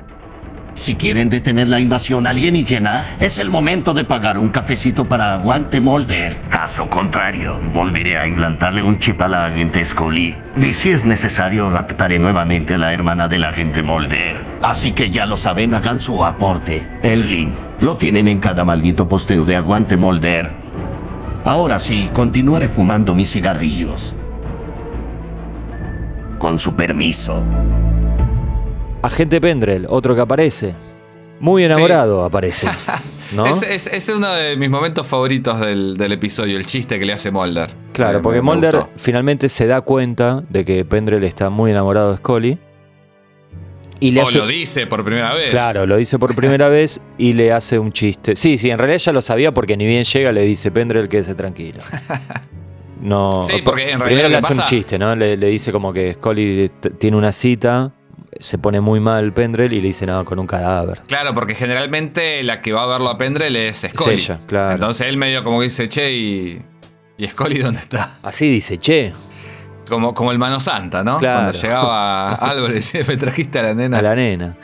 [0.74, 5.80] Si quieren detener la invasión alienígena, es el momento de pagar un cafecito para Aguante
[5.80, 6.36] Molder.
[6.50, 10.36] Caso contrario, volveré a implantarle un chip a la agente Scully.
[10.60, 14.36] Y si es necesario, raptaré nuevamente a la hermana del agente Molder.
[14.60, 16.86] Así que ya lo saben, hagan su aporte.
[17.02, 20.50] El link lo tienen en cada maldito posteo de Aguante Molder.
[21.44, 24.16] Ahora sí, continuaré fumando mis cigarrillos.
[26.38, 27.42] Con su permiso.
[29.02, 30.74] Agente Pendrell, otro que aparece.
[31.38, 32.66] Muy enamorado aparece.
[33.36, 33.46] ¿no?
[33.46, 37.12] Es, es- es uno de mis momentos favoritos del, del episodio, el chiste que le
[37.12, 37.70] hace Mulder.
[37.92, 38.90] Claro, Me- porque me Mulder gustó.
[38.96, 42.58] finalmente se da cuenta de que Pendrell está muy enamorado de Scully.
[44.00, 45.50] Y le O hace, lo dice por primera vez.
[45.50, 48.36] Claro, lo dice por primera vez y le hace un chiste.
[48.36, 51.34] Sí, sí, en realidad ya lo sabía porque ni bien llega le dice Pendrell quédese
[51.34, 51.80] tranquilo.
[52.98, 55.14] No, Sí, porque en realidad primero le hace un chiste, ¿no?
[55.14, 57.92] Le, le dice como que Scully tiene una cita,
[58.40, 61.02] se pone muy mal Pendrell y le dice no, con un cadáver.
[61.06, 64.14] Claro, porque generalmente la que va a verlo a Pendrell es Scully.
[64.14, 64.74] ella, claro.
[64.74, 66.62] Entonces él medio como que dice, che, y.
[67.18, 68.18] ¿Y Scully dónde está?
[68.22, 69.12] Así dice, che,
[69.88, 71.18] Como, como el mano santa, ¿no?
[71.18, 71.52] Claro.
[71.52, 73.98] Cuando llegaba Álvaro y decía, me trajiste a la nena.
[73.98, 74.56] a la nena.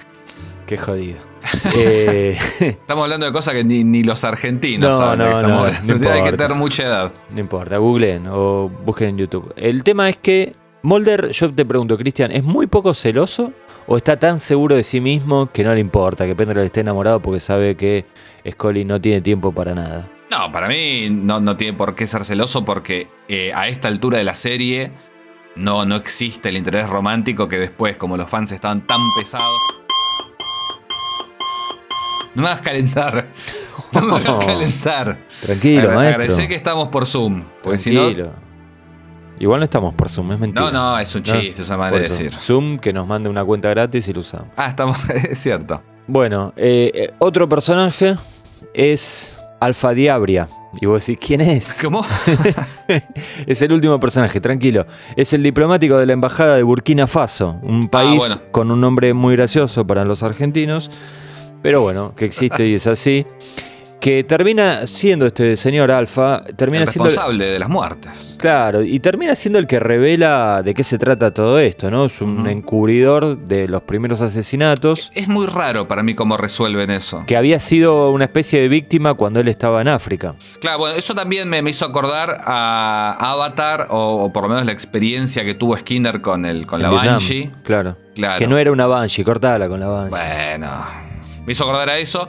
[0.67, 1.21] Qué jodido.
[1.77, 5.99] Eh, Estamos hablando de cosas que ni, ni los argentinos No, saben no, no, no
[5.99, 7.13] Tiene que tener mucha edad.
[7.31, 9.53] No importa, googleen o busquen en YouTube.
[9.57, 13.53] El tema es que Mulder, yo te pregunto, Cristian, ¿es muy poco celoso
[13.87, 17.21] o está tan seguro de sí mismo que no le importa que Pendrell esté enamorado
[17.21, 18.05] porque sabe que
[18.49, 20.09] Scully no tiene tiempo para nada?
[20.31, 24.19] No, para mí no, no tiene por qué ser celoso porque eh, a esta altura
[24.19, 24.91] de la serie
[25.57, 29.59] no, no existe el interés romántico que después, como los fans estaban tan pesados.
[32.35, 33.29] No me hagas calentar.
[33.93, 35.19] No me hagas calentar.
[35.43, 36.23] Tranquilo, Agra- maestro.
[36.23, 37.45] Agradecé que estamos por Zoom.
[37.63, 38.03] Porque si no.
[38.03, 38.33] Tranquilo.
[39.39, 40.65] Igual no estamos por Zoom, es mentira.
[40.67, 42.33] No, no, es un chiste, esa manera de decir.
[42.39, 44.49] Zoom que nos mande una cuenta gratis y lo usamos.
[44.57, 44.97] Ah, estamos.
[45.11, 45.83] Es cierto.
[46.07, 48.17] Bueno, eh, eh, otro personaje
[48.73, 50.49] es Alfa Diabria.
[50.81, 51.79] Y vos decís, ¿quién es?
[51.83, 52.05] ¿Cómo?
[53.47, 54.87] es el último personaje, tranquilo.
[55.17, 58.41] Es el diplomático de la embajada de Burkina Faso, un país bueno.
[58.51, 60.91] con un nombre muy gracioso para los argentinos,
[61.63, 63.27] pero bueno, que existe y es así.
[64.03, 67.05] Que termina siendo este señor Alfa, termina El siendo.
[67.09, 68.37] responsable de las muertes.
[68.37, 72.07] Claro, y termina siendo el que revela de qué se trata todo esto, ¿no?
[72.07, 77.23] Es un encubridor de los primeros asesinatos, Es muy raro para mí cómo resuelven eso.
[77.29, 80.35] que había sido una especie de víctima cuando él estaba en África.
[80.61, 84.67] Claro, bueno, eso también me, me hizo acordar a Avatar, o, o por lo menos
[84.67, 87.53] la experiencia que tuvo Skinner con, el, con en la Vietnam, Banshee.
[87.63, 87.97] Claro.
[88.17, 88.41] Claro.
[88.41, 90.11] Que no era una Banshee, cortala con la Banshee.
[90.11, 90.71] Bueno,
[91.47, 92.29] me hizo acordar a eso.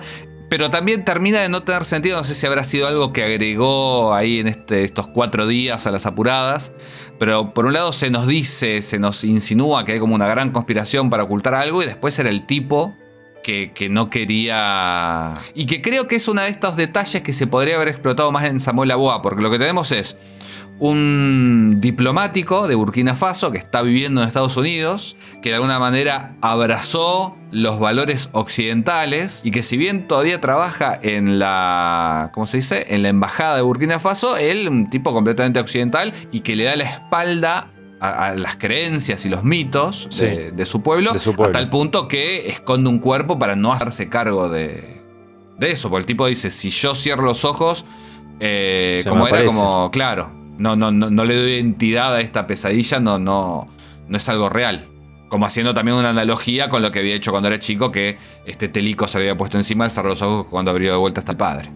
[0.54, 2.16] Pero también termina de no tener sentido.
[2.16, 5.92] No sé si habrá sido algo que agregó ahí en este, estos cuatro días a
[5.92, 6.74] las apuradas.
[7.18, 10.52] Pero por un lado se nos dice, se nos insinúa que hay como una gran
[10.52, 11.82] conspiración para ocultar algo.
[11.82, 12.96] Y después era el tipo
[13.42, 15.34] que, que no quería.
[15.56, 18.44] Y que creo que es uno de estos detalles que se podría haber explotado más
[18.44, 19.24] en Samuel Aboa.
[19.24, 20.18] Porque lo que tenemos es
[20.90, 26.36] un diplomático de Burkina Faso que está viviendo en Estados Unidos, que de alguna manera
[26.42, 32.86] abrazó los valores occidentales y que si bien todavía trabaja en la, ¿cómo se dice?
[32.90, 36.76] En la embajada de Burkina Faso, él un tipo completamente occidental y que le da
[36.76, 37.70] la espalda
[38.02, 40.26] a, a las creencias y los mitos Sí.
[40.26, 41.58] de, de su pueblo, De su pueblo.
[41.58, 45.02] a tal punto que esconde un cuerpo para no hacerse cargo de,
[45.58, 47.86] de eso, porque el tipo dice, si yo cierro los ojos,
[48.42, 53.00] eh, como era como, claro, no, no, no, no le doy identidad a esta pesadilla,
[53.00, 53.68] no, no,
[54.08, 54.88] no es algo real.
[55.30, 58.68] Como haciendo también una analogía con lo que había hecho cuando era chico, que este
[58.68, 61.38] telico se había puesto encima al cerrar los ojos cuando abrió de vuelta hasta el
[61.38, 61.72] padre.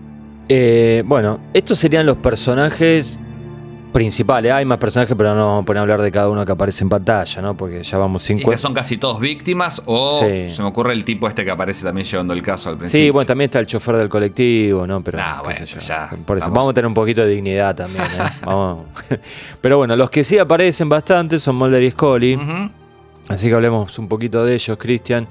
[0.49, 3.19] Eh, bueno, estos serían los personajes
[3.91, 4.51] principales.
[4.51, 6.83] Hay más personajes, pero no vamos a poner a hablar de cada uno que aparece
[6.83, 7.55] en pantalla, ¿no?
[7.57, 8.57] Porque ya vamos Y que 50.
[8.57, 10.49] son casi todos víctimas, o Sí.
[10.49, 13.05] se me ocurre el tipo este que aparece también llevando el caso al principio.
[13.05, 15.03] Sí, bueno, también está el chofer del colectivo, ¿no?
[15.03, 16.57] Pero, Ah, bueno, ya, Por eso, vamos.
[16.57, 16.69] vamos.
[16.69, 18.23] a tener un poquito de dignidad también, ¿eh?
[18.45, 18.85] Vamos.
[19.61, 22.39] Pero bueno, los que sí aparecen bastante son Mulder y Scully.
[23.29, 25.27] Así que hablemos un poquito de ellos, Cristian.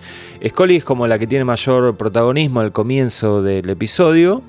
[0.46, 4.42] Scully es como la que tiene mayor protagonismo al comienzo del episodio,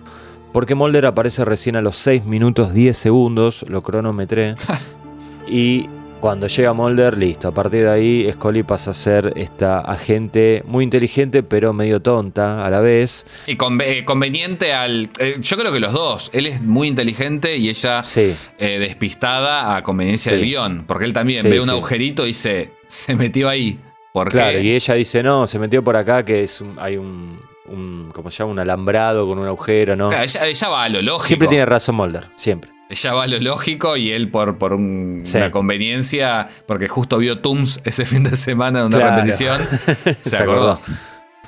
[0.54, 4.56] porque Mulder aparece recién a los 6 minutos 10 segundos, lo cronometré.
[5.48, 5.88] y
[6.20, 7.48] cuando llega Mulder, listo.
[7.48, 12.66] A partir de ahí, Scully pasa a ser esta agente muy inteligente, pero medio tonta
[12.66, 13.26] a la vez.
[13.46, 15.10] Y eh, conveniente al.
[15.20, 16.32] eh, yo creo que los dos.
[16.34, 18.34] Él es muy inteligente y ella Sí.
[18.58, 20.38] eh, despistada a conveniencia Sí.
[20.40, 20.86] del guion.
[20.88, 23.80] Porque él también Sí, ve un agujerito y se, se metió ahí.
[24.12, 27.40] ¿Por Claro, y ella dice, no, se metió por acá, que es un- hay un,
[27.68, 28.52] un, ¿cómo se llama?
[28.52, 30.10] Un alambrado con un agujero, ¿no?
[30.10, 31.28] Claro, ella, ella va a lo lógico.
[31.28, 32.72] Siempre tiene razón Mulder, siempre.
[32.90, 35.38] Ella va a lo lógico y él por, por un- Sí.
[35.38, 39.16] una conveniencia, porque justo vio Tooms ese fin de semana en una Claro.
[39.18, 39.62] repetición,
[40.04, 40.72] se, Se acordó.
[40.72, 40.96] acordó.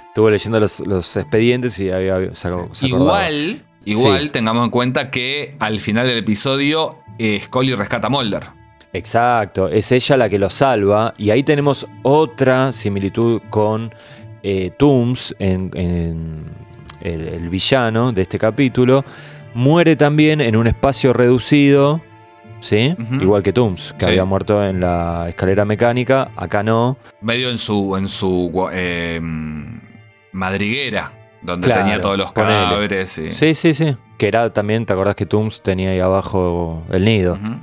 [0.08, 2.70] Estuvo leyendo los, los expedientes y había se acordaba.
[2.82, 4.30] Igual, igual Sí.
[4.30, 8.48] tengamos en cuenta que al final del episodio eh, Scully rescata a Mulder.
[8.92, 11.14] Exacto, es ella la que lo salva.
[11.18, 13.94] Y ahí tenemos otra similitud con
[14.44, 16.46] eh, Tooms, en, en
[17.02, 19.04] el, el villano de este capítulo.
[19.54, 22.02] Muere también en un espacio reducido,
[22.60, 22.96] ¿sí?
[23.20, 24.12] Igual que Tooms, que Sí.
[24.12, 26.32] había muerto en la escalera mecánica.
[26.36, 26.98] Acá no.
[27.22, 29.20] Medio en su, en su eh,
[30.32, 31.12] madriguera,
[31.42, 33.18] donde Claro, tenía todos los cadáveres.
[33.18, 33.96] y- Sí, sí, sí.
[34.18, 37.34] Que era también, ¿te acordás que Tooms tenía ahí abajo el nido?
[37.34, 37.54] Ujú.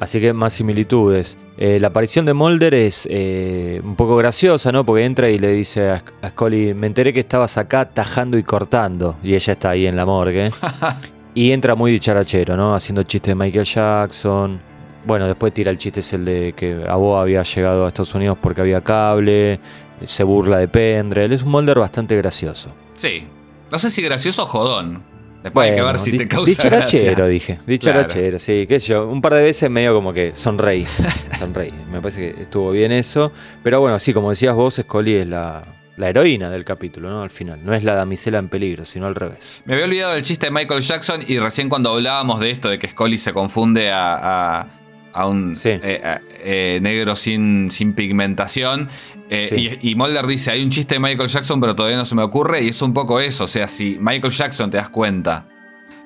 [0.00, 1.36] Así que más similitudes.
[1.58, 4.84] Eh, la aparición de Mulder es eh, un poco graciosa, ¿no?
[4.86, 8.42] Porque entra y le dice a, a Scully, me enteré que estabas acá tajando y
[8.42, 9.18] cortando.
[9.22, 10.50] Y ella está ahí en la morgue.
[11.34, 12.74] y entra muy dicharachero, ¿no?
[12.74, 14.58] Haciendo chistes de Michael Jackson.
[15.04, 18.38] Bueno, después tira el chiste es el de que Abo había llegado a Estados Unidos
[18.40, 19.60] porque había cable.
[20.02, 21.30] Se burla de Pendrell.
[21.30, 22.70] Es un Mulder bastante gracioso.
[22.94, 23.26] Sí.
[23.70, 25.09] No sé si gracioso o jodón.
[25.42, 27.26] Después hay que ver si te causa Dicharachero, gracia.
[27.26, 27.58] dije.
[27.66, 29.08] Dicharachero, sí, qué sé yo.
[29.08, 30.84] Un par de veces medio como que sonreí.
[31.38, 31.72] sonreí.
[31.90, 33.32] Me parece que estuvo bien eso.
[33.62, 35.62] Pero bueno, sí, como decías vos, Scully es la,
[35.96, 37.22] la heroína del capítulo, ¿no?
[37.22, 37.64] Al final.
[37.64, 39.62] No es la damisela en peligro, sino al revés.
[39.64, 42.78] Me había olvidado del chiste de Michael Jackson y recién cuando hablábamos de esto, de
[42.78, 44.66] que Scully se confunde a, a-
[45.12, 45.70] a un Sí.
[45.70, 48.88] eh, a- eh, negro sin, sin pigmentación.
[49.32, 49.78] eh, Sí.
[49.80, 52.22] y, y Mulder dice, hay un chiste de Michael Jackson, pero todavía no se me
[52.22, 52.62] ocurre.
[52.62, 53.44] Y es un poco eso.
[53.44, 55.46] O sea, si Michael Jackson te das cuenta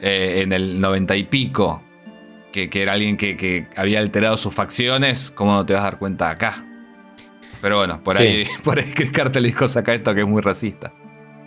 [0.00, 1.82] eh, en el noventa y pico
[2.52, 5.84] que, que era alguien que, que había alterado sus facciones, ¿cómo no te vas a
[5.84, 6.64] dar cuenta acá?
[7.62, 8.22] Pero bueno, por Sí.
[8.22, 10.92] ahí, por ahí Chris Carter dijo saca esto que es muy racista.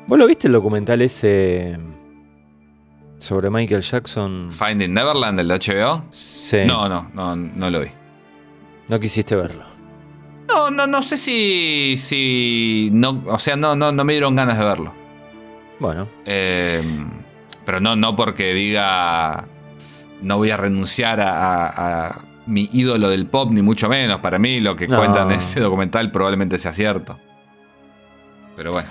[0.08, 1.78] ¿Vos lo viste el documental ese
[3.18, 4.50] sobre Michael Jackson?
[4.52, 6.06] Finding Neverland, el de HBO.
[6.12, 6.58] Sí.
[6.66, 7.88] No, no, no, no lo vi.
[8.88, 9.66] No quisiste verlo.
[10.48, 11.96] No, no, no sé si.
[11.98, 12.90] si.
[12.94, 14.94] No, o sea, no, no, no me dieron ganas de verlo.
[15.80, 16.82] Bueno, Eh,
[17.66, 19.48] pero no, no porque diga.
[20.22, 24.20] No voy a renunciar a, a- a mi ídolo del pop, ni mucho menos.
[24.22, 24.98] Para mí, lo que No.
[24.98, 27.20] cuentan en ese documental probablemente sea cierto.
[28.56, 28.90] Pero bueno.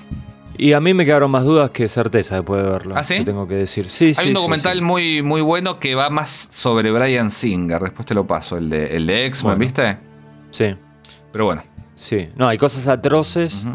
[0.58, 2.94] Y a mí me quedaron más dudas que certeza después de verlo.
[2.96, 3.16] ¿Ah, sí?
[3.18, 3.88] te tengo que decir.
[3.90, 4.20] Sí, sí.
[4.20, 4.82] Hay un documental sí.
[4.84, 7.80] Muy, muy bueno que va más sobre Brian Singer.
[7.82, 8.56] Después te lo paso.
[8.56, 9.58] El de, el de X-Men, Bueno.
[9.60, 9.98] ¿viste?
[10.50, 10.74] Sí,
[11.32, 11.62] Pero bueno.
[11.94, 12.28] sí.
[12.36, 13.66] No, hay cosas atroces.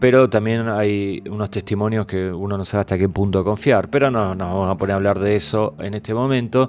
[0.00, 3.88] Pero también hay unos testimonios que uno no sabe hasta qué punto confiar.
[3.88, 6.68] Pero no nos vamos a poner a hablar de eso en este momento,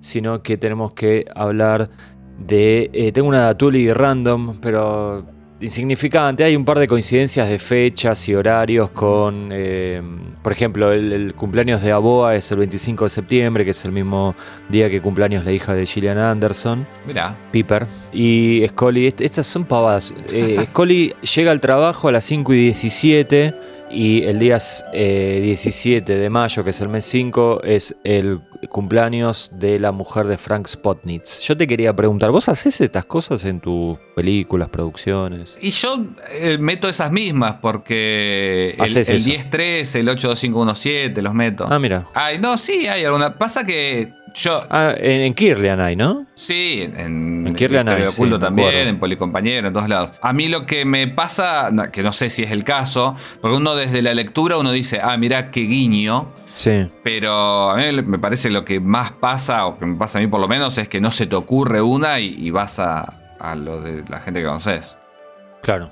[0.00, 1.90] sino que tenemos que hablar
[2.38, 2.90] de...
[2.94, 5.22] eh, tengo una datuli random, pero
[5.62, 6.44] insignificante.
[6.44, 9.48] Hay un par de coincidencias de fechas y horarios con...
[9.52, 10.02] eh,
[10.42, 13.92] por ejemplo, el, el cumpleaños de Aboa es el 25 de septiembre, que es el
[13.92, 14.34] mismo
[14.68, 16.86] día que cumpleaños la hija de Gillian Anderson.
[17.06, 17.36] Mirá.
[17.52, 19.06] Piper y Scully.
[19.06, 20.12] est- Estas son pavadas.
[20.32, 23.54] Eh, Scully llega al trabajo a las 5 y 17
[23.92, 24.58] y el día
[24.92, 30.26] eh, 17 de mayo, que es el mes 5, es el cumpleaños de la mujer
[30.26, 31.40] de Frank Spotnitz.
[31.42, 35.58] Yo te quería preguntar, ¿vos haces estas cosas en tus películas, producciones?
[35.60, 39.12] Y yo eh, meto esas mismas porque el, el eso.
[39.12, 41.66] 10-3, el 82517 los meto.
[41.68, 42.08] Ah, mira.
[42.14, 43.36] Ay, no, sí, hay alguna.
[43.36, 44.62] Pasa que yo.
[44.70, 46.26] Ah, en, en Kirlian hay, ¿no?
[46.34, 50.10] Sí, en, En Kirlian hay, Oculto sí, también, en Policompañero, en todos lados.
[50.20, 53.74] A mí lo que me pasa, que no sé si es el caso, porque uno
[53.74, 56.32] desde la lectura uno dice, ah, mirá qué guiño.
[56.52, 56.88] Sí.
[57.02, 60.26] Pero a mí me parece lo que más pasa, o que me pasa a mí
[60.26, 63.54] por lo menos, es que no se te ocurre una y, y vas a, a
[63.54, 64.98] lo de la gente que conoces.
[65.62, 65.90] Claro.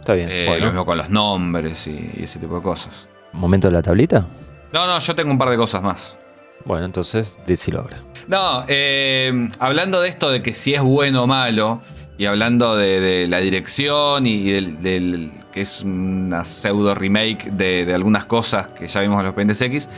[0.00, 0.28] Está bien.
[0.30, 0.66] Eh, Bueno.
[0.66, 3.08] Lo mismo con los nombres y, y ese tipo de cosas.
[3.32, 4.26] ¿Momento de la tablita?
[4.72, 6.16] No, no, yo tengo un par de cosas más.
[6.64, 8.00] Bueno, entonces decilo ahora.
[8.28, 11.82] No, eh, hablando de esto de que si es bueno o malo,
[12.16, 17.84] y hablando de, de la dirección y del, del- que es una pseudo remake de,
[17.84, 19.88] de algunas cosas que ya vimos en los Pendes X,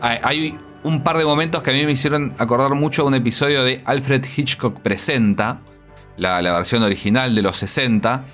[0.00, 3.14] hay, hay un par de momentos que a mí me hicieron acordar mucho a un
[3.14, 5.60] episodio de Alfred Hitchcock Presenta,
[6.16, 8.24] la, la versión original de los 60.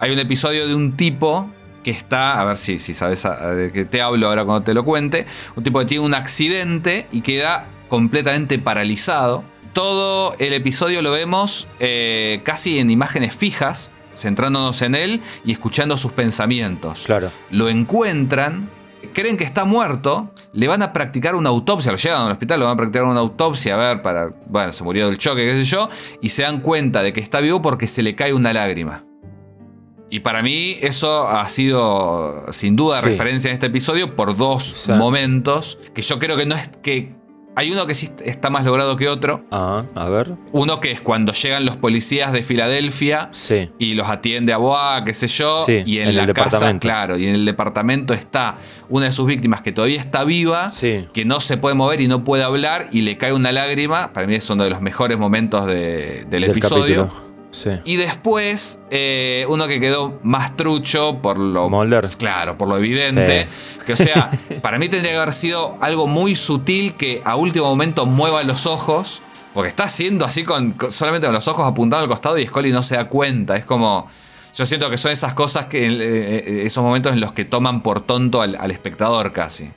[0.00, 1.50] Hay un episodio de un tipo
[1.82, 4.74] que está, a ver si, si sabes a- de qué te hablo ahora cuando te
[4.74, 5.26] lo cuente,
[5.56, 9.44] un tipo que tiene un accidente y queda completamente paralizado.
[9.72, 15.96] Todo el episodio lo vemos eh, casi en imágenes fijas, centrándonos en él y escuchando
[15.96, 17.02] sus pensamientos.
[17.06, 17.30] Claro.
[17.50, 18.68] Lo encuentran,
[19.14, 22.66] creen que está muerto, le van a practicar una autopsia, lo llevan al hospital, le
[22.66, 25.64] van a practicar una autopsia, a ver, para, bueno, se murió del choque, qué sé
[25.64, 25.88] yo,
[26.20, 29.04] y se dan cuenta de que está vivo porque se le cae una lágrima.
[30.10, 33.06] Y para mí eso ha sido sin duda Sí.
[33.08, 37.18] referencia en este episodio por dos momentos que yo creo que no es que
[37.56, 39.44] Hay uno que sí está más logrado que otro.
[39.50, 40.36] Ah, a ver.
[40.52, 43.70] Uno que es cuando llegan los policías de Filadelfia Sí.
[43.76, 45.64] y los atiende a Boa, qué sé yo.
[45.66, 48.54] Sí, y en, en la el casa, claro, y en el departamento está
[48.88, 51.08] una de sus víctimas que todavía está viva, Sí.
[51.12, 54.12] que no se puede mover y no puede hablar, y le cae una lágrima.
[54.12, 57.08] Para mí es uno de los mejores momentos de- del, Del episodio.
[57.08, 57.29] capítulo.
[57.50, 57.70] Sí.
[57.84, 61.68] Y después, eh, uno que quedó más trucho por lo.
[62.16, 63.48] Claro, por lo evidente.
[63.86, 64.30] Que, o sea,
[64.62, 68.66] para mí tendría que haber sido algo muy sutil que a último momento mueva los
[68.66, 69.22] ojos.
[69.52, 72.82] Porque está haciendo así con, solamente con los ojos apuntados al costado y Scully no
[72.82, 73.56] se da cuenta.
[73.56, 74.08] Es como.
[74.54, 75.86] Yo siento que son esas cosas que.
[75.86, 79.70] eh, eh, esos momentos en los que toman por tonto al, al espectador casi.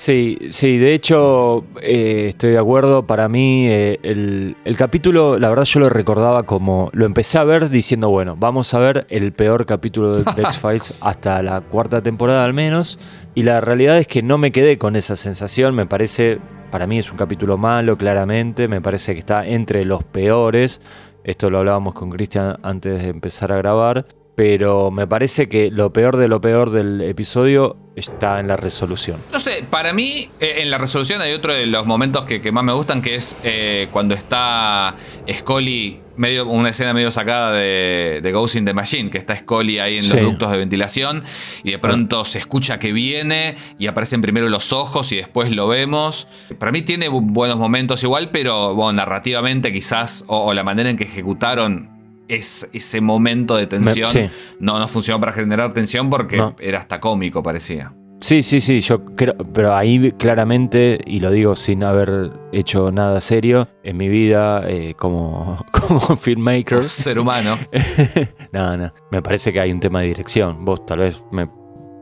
[0.00, 3.04] Sí, sí, de hecho eh, estoy de acuerdo.
[3.04, 7.44] Para mí eh, el, el capítulo, la verdad yo lo recordaba como, lo empecé a
[7.44, 12.02] ver diciendo, bueno, vamos a ver el peor capítulo de, de X-Files hasta la cuarta
[12.02, 12.98] temporada al menos.
[13.34, 16.38] Y la realidad es que no me quedé con esa sensación, me parece,
[16.70, 20.80] para mí es un capítulo malo, claramente, me parece que está entre los peores.
[21.24, 24.06] Esto lo hablábamos con Cristian antes de empezar a grabar.
[24.42, 29.18] Pero me parece que lo peor de lo peor del episodio está en la resolución.
[29.30, 32.50] No sé, para mí, eh, en la resolución hay otro de los momentos que, que
[32.50, 34.94] más me gustan, que es eh, cuando está
[35.30, 39.78] Scully, medio, una escena medio sacada de, de Ghost in the Machine, que está Scully
[39.78, 40.24] ahí en los Sí.
[40.24, 41.22] ductos de ventilación,
[41.62, 45.68] y de pronto se escucha que viene, y aparecen primero los ojos y después lo
[45.68, 46.28] vemos.
[46.58, 50.88] Para mí tiene bu- buenos momentos igual, pero bueno, narrativamente quizás, o, o la manera
[50.88, 51.99] en que ejecutaron
[52.30, 54.28] es, ese momento de tensión, sí.
[54.58, 56.56] no, no funcionó para generar tensión porque No.
[56.60, 57.92] era hasta cómico, parecía.
[58.22, 63.18] Sí, sí, sí, yo creo, pero ahí claramente, y lo digo sin haber hecho nada
[63.22, 67.56] serio en mi vida eh, como, como filmmaker, ser humano.
[68.52, 70.64] no, no, me parece que hay un tema de dirección.
[70.66, 71.48] Vos tal vez me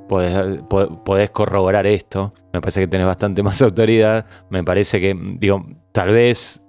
[0.09, 5.16] podés, po- podés corroborar esto, me parece que tenés bastante más autoridad, me parece que,
[5.39, 6.62] digo, tal vez...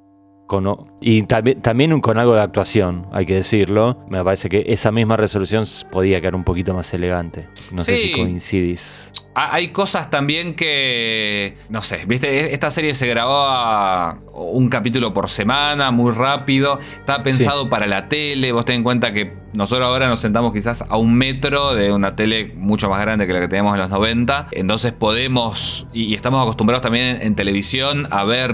[0.49, 0.65] Con,
[0.99, 4.03] y también, también con algo de actuación, hay que decirlo.
[4.09, 7.47] Me parece que esa misma resolución podía quedar un poquito más elegante.
[7.71, 9.13] No sé si coincidís.
[9.35, 15.91] Hay cosas también que, no sé, viste, esta serie se grababa un capítulo por semana,
[15.91, 20.19] muy rápido, estaba pensado para la tele, vos ten en cuenta que nosotros ahora nos
[20.19, 23.75] sentamos quizás a un metro de una tele mucho más grande que la que teníamos
[23.75, 28.51] en los 90, entonces podemos, y, estamos acostumbrados también en televisión a ver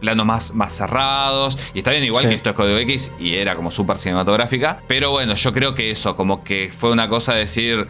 [0.00, 1.58] planos más, más cerrados.
[1.74, 2.30] Y está bien, igual Sí.
[2.30, 4.82] que esto es Código X y era como súper cinematográfica.
[4.88, 7.86] Pero bueno, yo creo que eso, como que fue una cosa de decir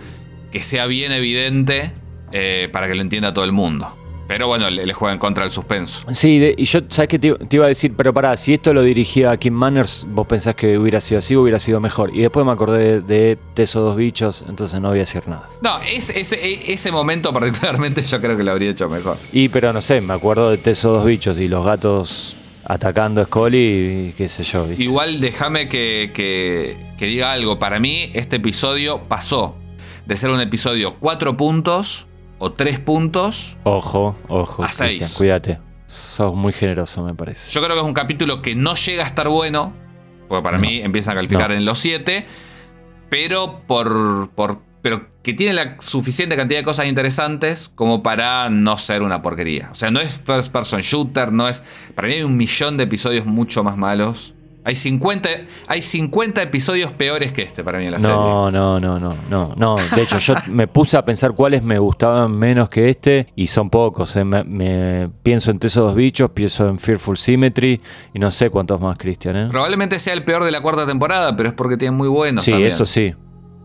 [0.52, 1.92] que sea bien evidente
[2.32, 3.96] eh, para que lo entienda todo el mundo.
[4.30, 6.04] Pero bueno, le, le juega en contra el suspenso.
[6.12, 7.94] Sí, de- y yo, ¿sabes qué te, te iba a decir?
[7.96, 11.58] Pero pará, si esto lo dirigía Kim Manners, vos pensás que hubiera sido así, hubiera
[11.58, 12.14] sido mejor.
[12.14, 15.48] Y después me acordé de, de Teso dos bichos, entonces no voy a decir nada.
[15.62, 19.16] No, ese, ese, ese momento particularmente yo creo que lo habría hecho mejor.
[19.32, 23.24] Y pero no sé, me acuerdo de Teso dos bichos y los gatos atacando a
[23.24, 24.84] Scully y qué sé yo, ¿viste?
[24.84, 27.58] Igual déjame que, que- que diga algo.
[27.58, 29.56] Para mí, este episodio pasó
[30.06, 32.06] de ser un episodio 4 puntos
[32.40, 33.56] o 3 puntos.
[33.62, 34.64] Ojo, ojo.
[34.64, 35.14] A seis.
[35.16, 35.60] Cuídate.
[35.86, 37.50] Sos muy generoso, me parece.
[37.52, 39.72] Yo creo que es un capítulo que no llega a estar bueno.
[40.28, 40.62] Porque para No.
[40.62, 41.56] mí empieza a calificar No.
[41.56, 42.26] en los 7.
[43.08, 44.62] Pero por, por.
[44.82, 49.68] Pero que tiene la suficiente cantidad de cosas interesantes como para no ser una porquería.
[49.72, 51.62] O sea, no es first person shooter, no es.
[51.94, 54.34] Para mí hay un millón de episodios mucho más malos.
[54.62, 55.28] Hay 50,
[55.68, 58.14] hay 50 episodios peores que este para mí en la serie.
[58.14, 59.76] No, no, no, no, no, no.
[59.96, 63.70] De hecho, yo me puse a pensar cuáles me gustaban menos que este y son
[63.70, 64.14] pocos.
[64.16, 64.24] eh.
[64.24, 67.80] Me, me- pienso en Tesos dos bichos, pienso en Fearful Symmetry
[68.12, 69.34] y no sé cuántos más, Cristian.
[69.36, 69.46] ¿eh?
[69.50, 72.44] Probablemente sea el peor de la cuarta temporada, pero es porque tiene muy buenos.
[72.44, 72.70] Sí, también.
[72.70, 73.14] eso sí.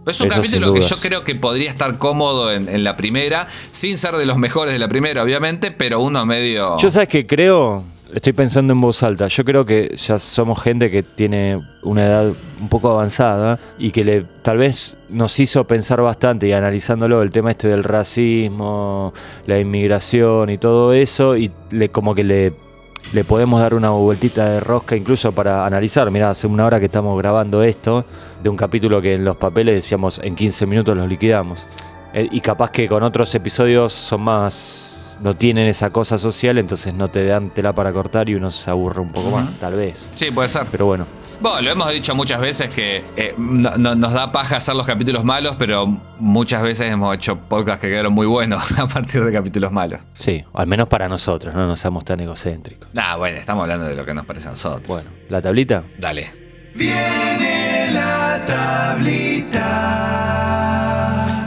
[0.05, 2.95] Pero es un Eso capítulo que yo creo que podría estar cómodo en, en la
[2.95, 6.77] primera, sin ser de los mejores de la primera, obviamente, pero uno medio.
[6.77, 7.83] Yo sabes que creo,
[8.13, 12.33] estoy pensando en voz alta, yo creo que ya somos gente que tiene una edad
[12.61, 17.31] un poco avanzada y que le tal vez nos hizo pensar bastante y analizándolo el
[17.31, 19.13] tema este del racismo,
[19.47, 22.65] la inmigración y todo eso y le como que le
[23.13, 26.09] le podemos dar una vueltita de rosca incluso para analizar.
[26.11, 28.05] Mirá, hace una hora que estamos grabando esto,
[28.41, 31.67] de un capítulo que en los papeles decíamos en 15 minutos los liquidamos.
[32.13, 35.04] Eh, y capaz que con otros episodios son más.
[35.21, 38.69] No tienen esa cosa social, entonces no te dan tela para cortar y uno se
[38.69, 40.11] aburre un poco más, tal vez.
[40.15, 40.65] Sí, puede ser.
[40.71, 41.05] Pero bueno.
[41.41, 44.85] Bueno, lo hemos dicho muchas veces que eh, no- no- nos da paja hacer los
[44.85, 45.85] capítulos malos, pero
[46.17, 49.99] muchas veces hemos hecho podcasts que quedaron muy buenos a partir de capítulos malos.
[50.13, 52.87] Sí, al menos para nosotros, no nos seamos tan egocéntricos.
[52.93, 54.87] Nah, bueno, estamos hablando de lo que nos parece a nosotros.
[54.87, 55.83] Bueno, ¿la tablita?
[55.99, 56.31] Dale.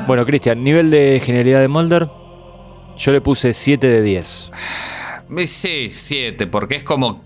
[0.06, 2.08] Bueno, Cristian, nivel de genialidad de Mulder,
[2.98, 4.50] yo le puse 7 de 10.
[5.38, 7.22] Eh, Sí, 7, porque es como.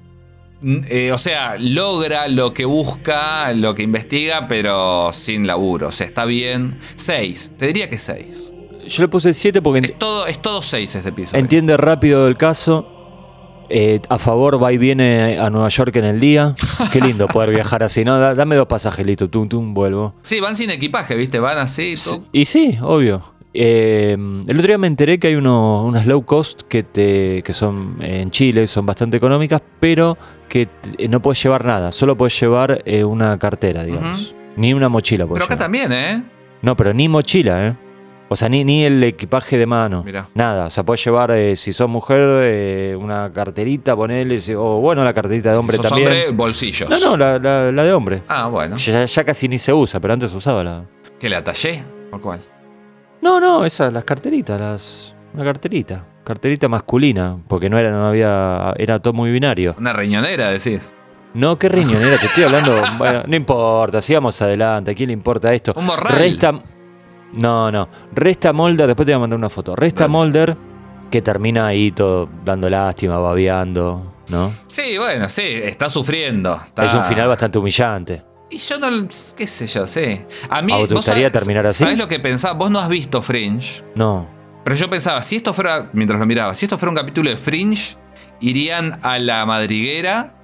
[0.60, 5.88] mm, eh, o sea, logra lo que busca, lo que investiga, pero sin laburo.
[5.88, 6.78] O sea, está bien.
[6.96, 8.52] 6, te diría que 6.
[8.88, 11.38] Yo le puse 7 porque Es todo, es todo 6 este episodio.
[11.40, 12.88] entiende rápido el caso.
[13.74, 16.54] Eh, a favor va y viene a Nueva York en el día.
[16.92, 18.18] Qué lindo poder viajar así, ¿no?
[18.18, 20.14] Da- Dame dos pasajes, listo, tum, tum, vuelvo.
[20.24, 21.38] Sí, van sin equipaje, ¿viste?
[21.38, 21.94] Van así.
[22.04, 22.24] todo.
[22.32, 23.31] Y sí, obvio.
[23.54, 27.52] Eh, el otro día me enteré que hay unos, unas low cost que, te, que
[27.52, 30.16] son eh, en Chile, son bastante económicas, pero
[30.48, 34.34] que te- no puedes llevar nada, solo puedes llevar eh, una cartera, digamos.
[34.56, 35.58] Ni una mochila Pero acá llevar.
[35.58, 36.22] también, ¿eh?
[36.62, 37.76] No, pero ni mochila, ¿eh?
[38.28, 40.02] O sea, ni, ni el equipaje de mano.
[40.04, 40.26] Mirá.
[40.34, 40.66] Nada.
[40.66, 45.04] O sea, puedes llevar, eh, si sos mujer, eh, una carterita, ponele, si- o bueno,
[45.04, 46.08] la carterita de hombre Sos también.
[46.08, 46.88] hombre, bolsillos.
[46.88, 48.22] No, no, la, la- la de hombre.
[48.28, 48.76] Ah, bueno.
[48.78, 50.84] Ya, ya casi ni se usa, pero antes usaba la.
[51.18, 51.84] ¿Que la tallé?
[52.10, 52.40] ¿O cuál?
[53.22, 55.14] No, no, esas, las carteritas, las.
[55.34, 56.04] Una carterita.
[56.24, 58.74] Carterita masculina, porque no era, no había.
[58.76, 59.74] Era todo muy binario.
[59.78, 60.92] Una riñonera, decís.
[61.34, 62.74] No, qué riñonera, te estoy hablando.
[62.98, 64.90] Bueno, no importa, sigamos adelante.
[64.90, 65.72] ¿A quién le importa esto?
[65.76, 66.18] Un morral.
[66.18, 66.52] Resta.
[67.32, 67.88] No, no.
[68.12, 69.74] Resta Molder, después te voy a mandar una foto.
[69.74, 70.12] Resta Dale.
[70.12, 70.56] Molder,
[71.10, 74.52] que termina ahí todo dando lástima, babeando, ¿no?
[74.66, 76.60] Sí, bueno, sí, está sufriendo.
[76.62, 78.22] está- Es un final bastante humillante.
[78.52, 79.08] Y yo no.
[79.36, 79.86] ¿Qué sé yo?
[79.86, 80.20] Sí.
[80.50, 80.72] A mí.
[80.72, 81.78] ¿A vos te gustaría sabés- terminar así?
[81.84, 82.54] ¿Sabés lo que pensaba?
[82.54, 83.82] Vos no has visto Fringe.
[83.94, 84.28] No.
[84.64, 85.90] Pero yo pensaba, si esto fuera.
[85.92, 87.96] Mientras lo miraba, si esto fuera un capítulo de Fringe,
[88.40, 90.38] irían a la madriguera.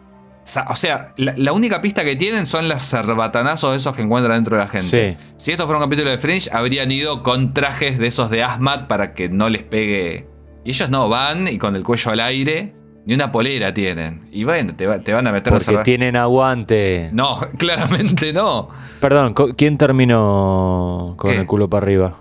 [0.70, 4.56] O sea, la, la única pista que tienen son los cerbatanazos esos que encuentran dentro
[4.56, 5.16] de la gente.
[5.18, 5.24] Sí.
[5.36, 8.86] Si esto fuera un capítulo de Fringe, habrían ido con trajes de esos de Asmat
[8.86, 10.26] para que no les pegue.
[10.64, 12.74] Y ellos no, van y con el cuello al aire,
[13.08, 14.28] ni una polera tienen.
[14.30, 15.82] Y bueno, te, va- te van a meter a Porque cerrar.
[15.82, 17.08] tienen aguante.
[17.14, 18.68] No, claramente no.
[19.00, 21.38] Perdón, ¿quién terminó con ¿Qué?
[21.38, 22.18] el culo para arriba?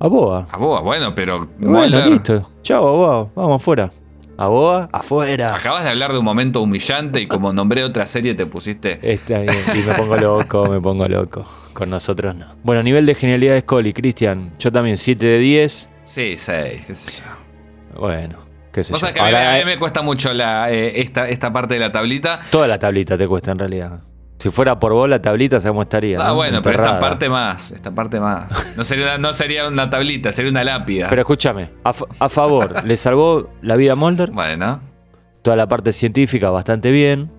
[0.00, 0.46] A Boa.
[0.50, 1.48] A vos, bueno, pero.
[1.58, 2.50] Bueno, Mulder, listo.
[2.62, 3.28] Chao, Boa.
[3.36, 3.92] Vamos afuera.
[4.38, 5.54] A Boa, afuera.
[5.54, 8.98] Acabas de hablar de un momento humillante y como nombré otra serie te pusiste.
[9.02, 9.54] Está bien.
[9.74, 11.44] Y me pongo loco, me pongo loco.
[11.74, 12.46] Con nosotros no.
[12.64, 14.52] Bueno, nivel de genialidad de Scully, Cristian.
[14.58, 15.88] Yo también 7 de 10.
[16.04, 18.00] Sí, seis, qué sé yo.
[18.00, 18.36] Bueno,
[18.72, 19.12] qué sé Vos yo.
[19.12, 21.80] que a mí, Ahora, a mí me cuesta mucho la, eh, esta, esta parte de
[21.80, 22.40] la tablita.
[22.50, 24.00] Toda la tablita te cuesta en realidad.
[24.38, 26.18] Si fuera por vos la tablita, sabemos estaría.
[26.20, 26.34] Ah, ¿no?
[26.34, 28.76] bueno, pero esta parte más, esta parte más.
[28.76, 31.08] No sería una, no sería una tablita, sería una lápida.
[31.10, 34.32] Pero escúchame, a, fa- a favor, le salvó la vida a Mulder.
[34.32, 34.80] bueno,
[35.42, 37.30] Toda la parte científica bastante bien.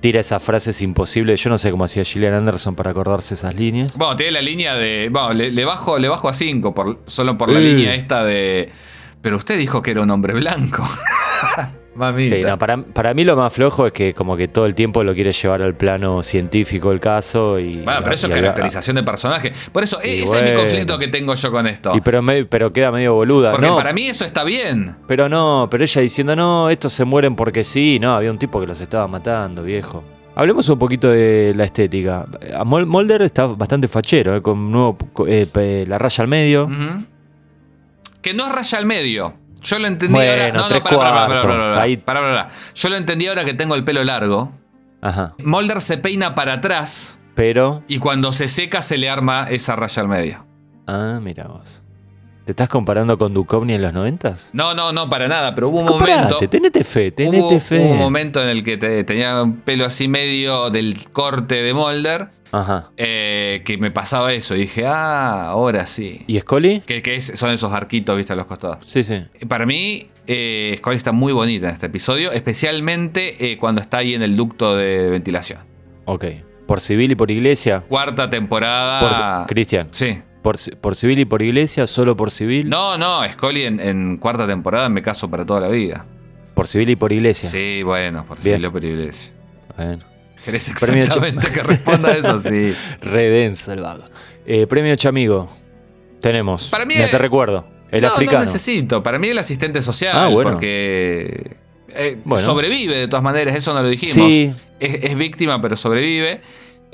[0.00, 1.42] Tira esas frases imposibles.
[1.42, 3.96] Yo no sé cómo hacía Gillian Anderson para acordarse esas líneas.
[3.98, 5.08] bueno, tiene la línea de.
[5.12, 8.70] Bueno, le, le bajo, le bajo a 5 por, solo por la línea esta de.
[9.22, 10.82] Pero usted dijo que era un hombre blanco.
[11.94, 12.36] Mamita.
[12.36, 15.02] Sí, no, para, para mí lo más flojo es que como que todo el tiempo
[15.02, 17.78] lo quiere llevar al plano científico el caso y...
[17.82, 19.52] Bueno, pero eso y es caracterización de personaje.
[19.72, 21.92] Por eso, ese es mi conflicto que tengo yo con esto.
[21.94, 23.50] Y pero, me- pero queda medio boluda.
[23.50, 24.96] Porque no, para mí eso está bien.
[25.08, 27.98] Pero no, pero ella diciendo, no, estos se mueren porque sí.
[28.00, 30.04] No, había un tipo que los estaba matando, viejo.
[30.36, 32.24] Hablemos un poquito de la estética.
[32.64, 34.96] Mulder está bastante fachero, eh, con un nuevo,
[35.26, 36.64] eh, la raya al medio.
[36.66, 37.04] Ujú.
[38.22, 39.34] Que no es raya al medio.
[39.62, 40.52] Yo lo entendí Bueno, ahora.
[40.54, 42.48] No, no, pará, pará, pará, pará, pará, Ahí- pará, pará.
[42.74, 44.52] Yo lo entendí ahora que tengo el pelo largo.
[45.02, 45.34] Ajá.
[45.44, 47.82] Mulder se peina para atrás Pero.
[47.88, 50.46] y cuando se seca se le arma esa raya al medio.
[50.86, 51.82] Ah, mira vos.
[52.50, 54.50] ¿Te estás comparando con Duchovny en los noventas?
[54.52, 56.04] No, no, no, para nada, pero hubo un momento.
[56.14, 57.78] Comparate, tenete fe, tenete Hubo, fe.
[57.78, 61.72] hubo un momento en el que te- tenía un pelo así medio del corte de
[61.74, 62.26] Mulder.
[62.50, 62.90] Ajá.
[62.96, 64.56] eh, que me pasaba eso.
[64.56, 66.24] Y dije, ah, ahora sí.
[66.26, 66.80] ¿Y Scully?
[66.80, 68.78] Que, que es- son esos arquitos, viste, a los costados.
[68.84, 69.22] Sí, sí.
[69.46, 74.14] Para mí, eh, Scully está muy bonita en este episodio, especialmente eh, cuando está ahí
[74.14, 75.60] en el ducto de ventilación.
[76.06, 76.24] Ok.
[76.66, 77.84] ¿Por civil y por iglesia?
[77.88, 79.46] Cuarta Por, temporada.
[79.46, 79.86] Cristian.
[79.92, 80.20] sí.
[80.42, 81.86] Por, ¿Por civil y por iglesia?
[81.86, 82.68] ¿Solo por civil?
[82.68, 86.06] No, no, Scully en, en cuarta temporada me caso para toda la vida.
[86.54, 87.48] Por civil y por iglesia.
[87.48, 88.56] Sí, bueno, por Bien.
[88.56, 89.32] civil o por iglesia.
[89.76, 90.02] Bueno.
[90.44, 92.38] ¿Querés exactamente que responda a eso?
[92.40, 92.74] Sí.
[93.02, 94.04] Re denso el vago.
[94.46, 95.50] Eh, premio Chamigo.
[96.20, 96.68] Tenemos.
[96.68, 97.66] Para mí es- te recuerdo.
[97.90, 98.38] El no, africano.
[98.38, 99.02] no necesito.
[99.02, 100.52] Para mí el asistente social, Ah, bueno.
[100.52, 101.56] porque
[101.88, 102.44] eh, Bueno.
[102.44, 104.14] sobrevive de todas maneras, eso no lo dijimos.
[104.14, 106.40] sí, Es, es víctima, pero sobrevive.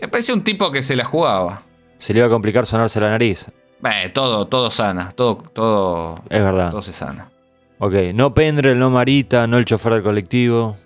[0.00, 1.62] Me parece un tipo que se la jugaba.
[1.98, 3.46] Se le iba a complicar sonarse la nariz.
[3.84, 6.70] Eh, todo, todo sana, todo, todo, Es verdad.
[6.70, 7.30] todo se sana.
[7.78, 7.94] Ok.
[8.14, 10.76] No Pendrel, no Marita, no el chofer del colectivo.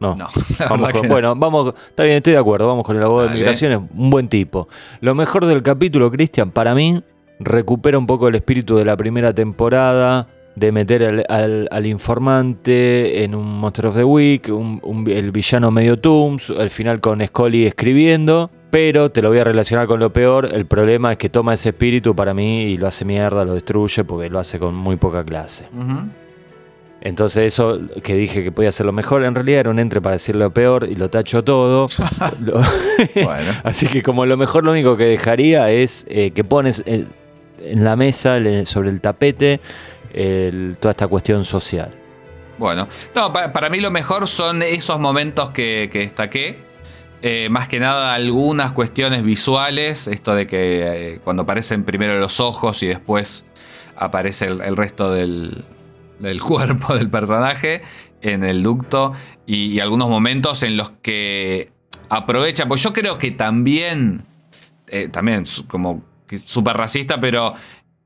[0.00, 0.14] No.
[0.16, 0.28] No,
[0.70, 1.74] Vamos con- bueno, vamos.
[1.88, 2.66] Está bien, estoy de acuerdo.
[2.66, 3.78] Vamos con el abogado de migraciones.
[3.94, 4.68] Un buen tipo.
[5.00, 7.02] Lo mejor del capítulo, Cristian, para mí,
[7.40, 10.28] recupera un poco el espíritu de la primera temporada.
[10.56, 15.32] De meter al, al- al informante en un Monster of the Week, un- un- el
[15.32, 18.50] villano medio Tooms, el final con Scully escribiendo.
[18.74, 20.48] Pero te lo voy a relacionar con lo peor.
[20.52, 24.02] El problema es que toma ese espíritu para mí y lo hace mierda, lo destruye
[24.02, 25.66] porque lo hace con muy poca clase.
[27.00, 30.14] Entonces eso que dije que podía ser lo mejor, en realidad era un entre para
[30.14, 31.86] decir lo peor y lo tacho todo.
[32.40, 32.60] Lo-
[33.14, 33.52] Bueno.
[33.62, 37.04] Así que como lo mejor lo único que dejaría es eh, que pones eh,
[37.62, 39.60] en la mesa, sobre el tapete,
[40.12, 41.90] el- toda esta cuestión social.
[42.58, 46.73] Bueno, no, pa- para, mí lo mejor son esos momentos que, que destaqué.
[47.26, 52.38] Eh, más que nada algunas cuestiones visuales, esto de que eh, cuando aparecen primero los
[52.38, 53.46] ojos y después
[53.96, 55.64] aparece el, resto del,
[56.46, 57.80] cuerpo del personaje
[58.20, 59.14] en el ducto
[59.46, 61.70] y, algunos momentos en los que
[62.10, 64.26] aprovecha, pues yo creo que también,
[64.88, 67.54] eh, también como súper racista, pero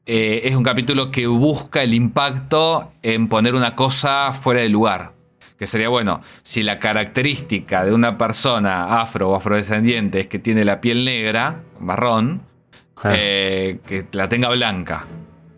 [0.06, 5.17] es un capítulo que busca el impacto en poner una cosa fuera de lugar.
[5.58, 10.64] Que sería bueno, si la característica de una persona afro o afrodescendiente es que tiene
[10.64, 12.42] la piel negra, marrón,
[13.04, 15.06] eh, que la tenga blanca.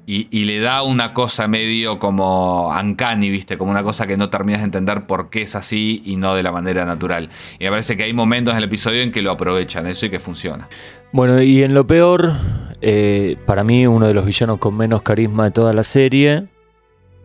[0.07, 3.57] Y, y le da una cosa medio como uncanny, ¿viste?
[3.57, 6.43] Como una cosa que no terminas de entender por qué es así y no de
[6.43, 7.31] la manera natural.
[7.61, 10.11] Y me parece que hay momentos en el episodio en que lo aprovechan eso y
[10.11, 10.69] que funciona.
[11.13, 12.33] Bueno, y en lo peor,
[12.81, 16.49] eh, para mí uno de los villanos con menos carisma de toda la serie,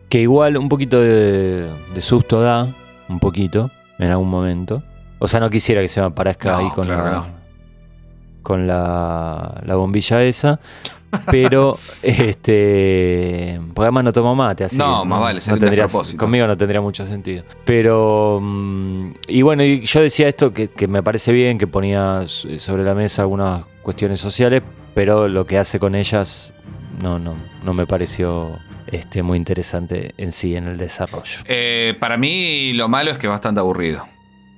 [0.08, 2.74] que igual un poquito de, de susto da,
[3.08, 4.82] un poquito, en algún momento.
[5.18, 7.26] O sea, no quisiera que se me aparezca No, ahí con claro la, no.
[8.42, 10.60] con la, la bombilla esa.
[11.30, 13.60] Pero, este.
[13.74, 14.76] Porque además no tomo mate, así.
[14.76, 15.86] No, que más vale, un tendría-.
[16.16, 17.44] Conmigo no tendría mucho sentido.
[17.64, 18.38] Pero.
[18.42, 22.94] mm, y bueno, yo decía esto que, que me parece bien, que ponía sobre la
[22.94, 24.62] mesa algunas cuestiones sociales,
[24.94, 26.52] pero lo que hace con ellas
[27.00, 27.34] no, no,
[27.64, 31.40] no me pareció este, muy interesante en sí, en el desarrollo.
[31.46, 34.06] Eh, para mí lo malo es que es bastante aburrido.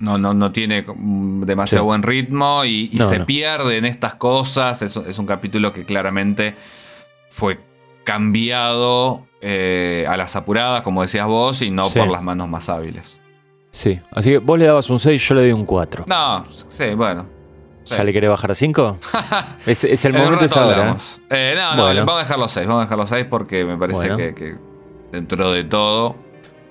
[0.01, 1.87] No, no, no tiene demasiado Sí.
[1.87, 3.27] buen ritmo y, y No, se no.
[3.27, 4.81] pierde en estas cosas.
[4.83, 6.55] Es, es un capítulo que claramente
[7.31, 7.59] fue
[8.05, 11.99] cambiado eh, a las apuradas, como decías vos, y no Sí.
[11.99, 13.21] por las manos más hábiles.
[13.71, 16.05] Sí, así que vos le dabas un 6, yo le doy un 4.
[16.09, 17.27] No, sí, bueno.
[17.89, 17.95] Sí.
[17.97, 18.99] ¿Ya le querés bajar a 5?
[19.67, 20.97] es, es el momento es rato ahora.
[21.31, 21.53] ¿eh?
[21.53, 22.01] Eh, no, no, Bueno.
[22.07, 22.67] vamos a dejar los seis.
[22.67, 24.17] Vamos a dejar los seis porque me parece Bueno.
[24.17, 24.57] que, que
[25.13, 26.17] dentro de todo.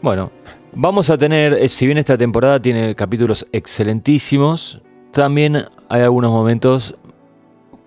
[0.01, 0.32] Bueno,
[0.74, 6.95] vamos a tener, eh, si bien esta temporada tiene capítulos excelentísimos, también hay algunos momentos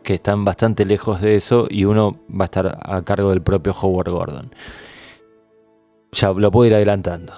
[0.02, 3.72] que están bastante lejos de eso y uno va a estar a cargo del propio
[3.80, 4.54] Howard Gordon.
[6.12, 7.32] Ya lo puedo ir adelantando.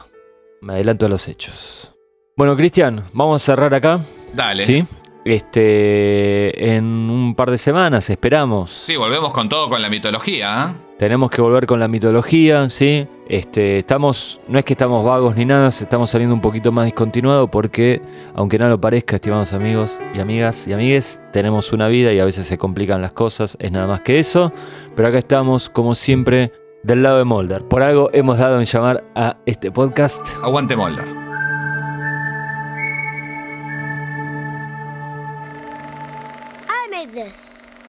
[0.62, 1.92] Me adelanto a los hechos.
[2.36, 4.00] Bueno, Cristian, vamos a cerrar acá.
[4.32, 4.64] Dale.
[4.64, 4.86] ¿Sí?
[5.24, 8.70] Este, en un par de semanas esperamos.
[8.70, 10.74] Sí, volvemos con todo con la mitología.
[10.76, 10.94] ¿eh?
[10.98, 13.06] Tenemos que volver con la mitología, ¿sí?
[13.28, 17.48] Este, estamos, no es que estamos vagos ni nada, estamos saliendo un poquito más discontinuado
[17.48, 18.02] porque,
[18.34, 22.24] aunque no lo parezca, estimados amigos y amigas y amigues, tenemos una vida y a
[22.24, 24.52] veces se complican las cosas, es nada más que eso.
[24.94, 26.52] Pero acá estamos, como siempre,
[26.82, 27.62] del lado de Molder.
[27.62, 30.36] Por algo hemos dado en llamar a este podcast.
[30.42, 31.21] Aguante Molder.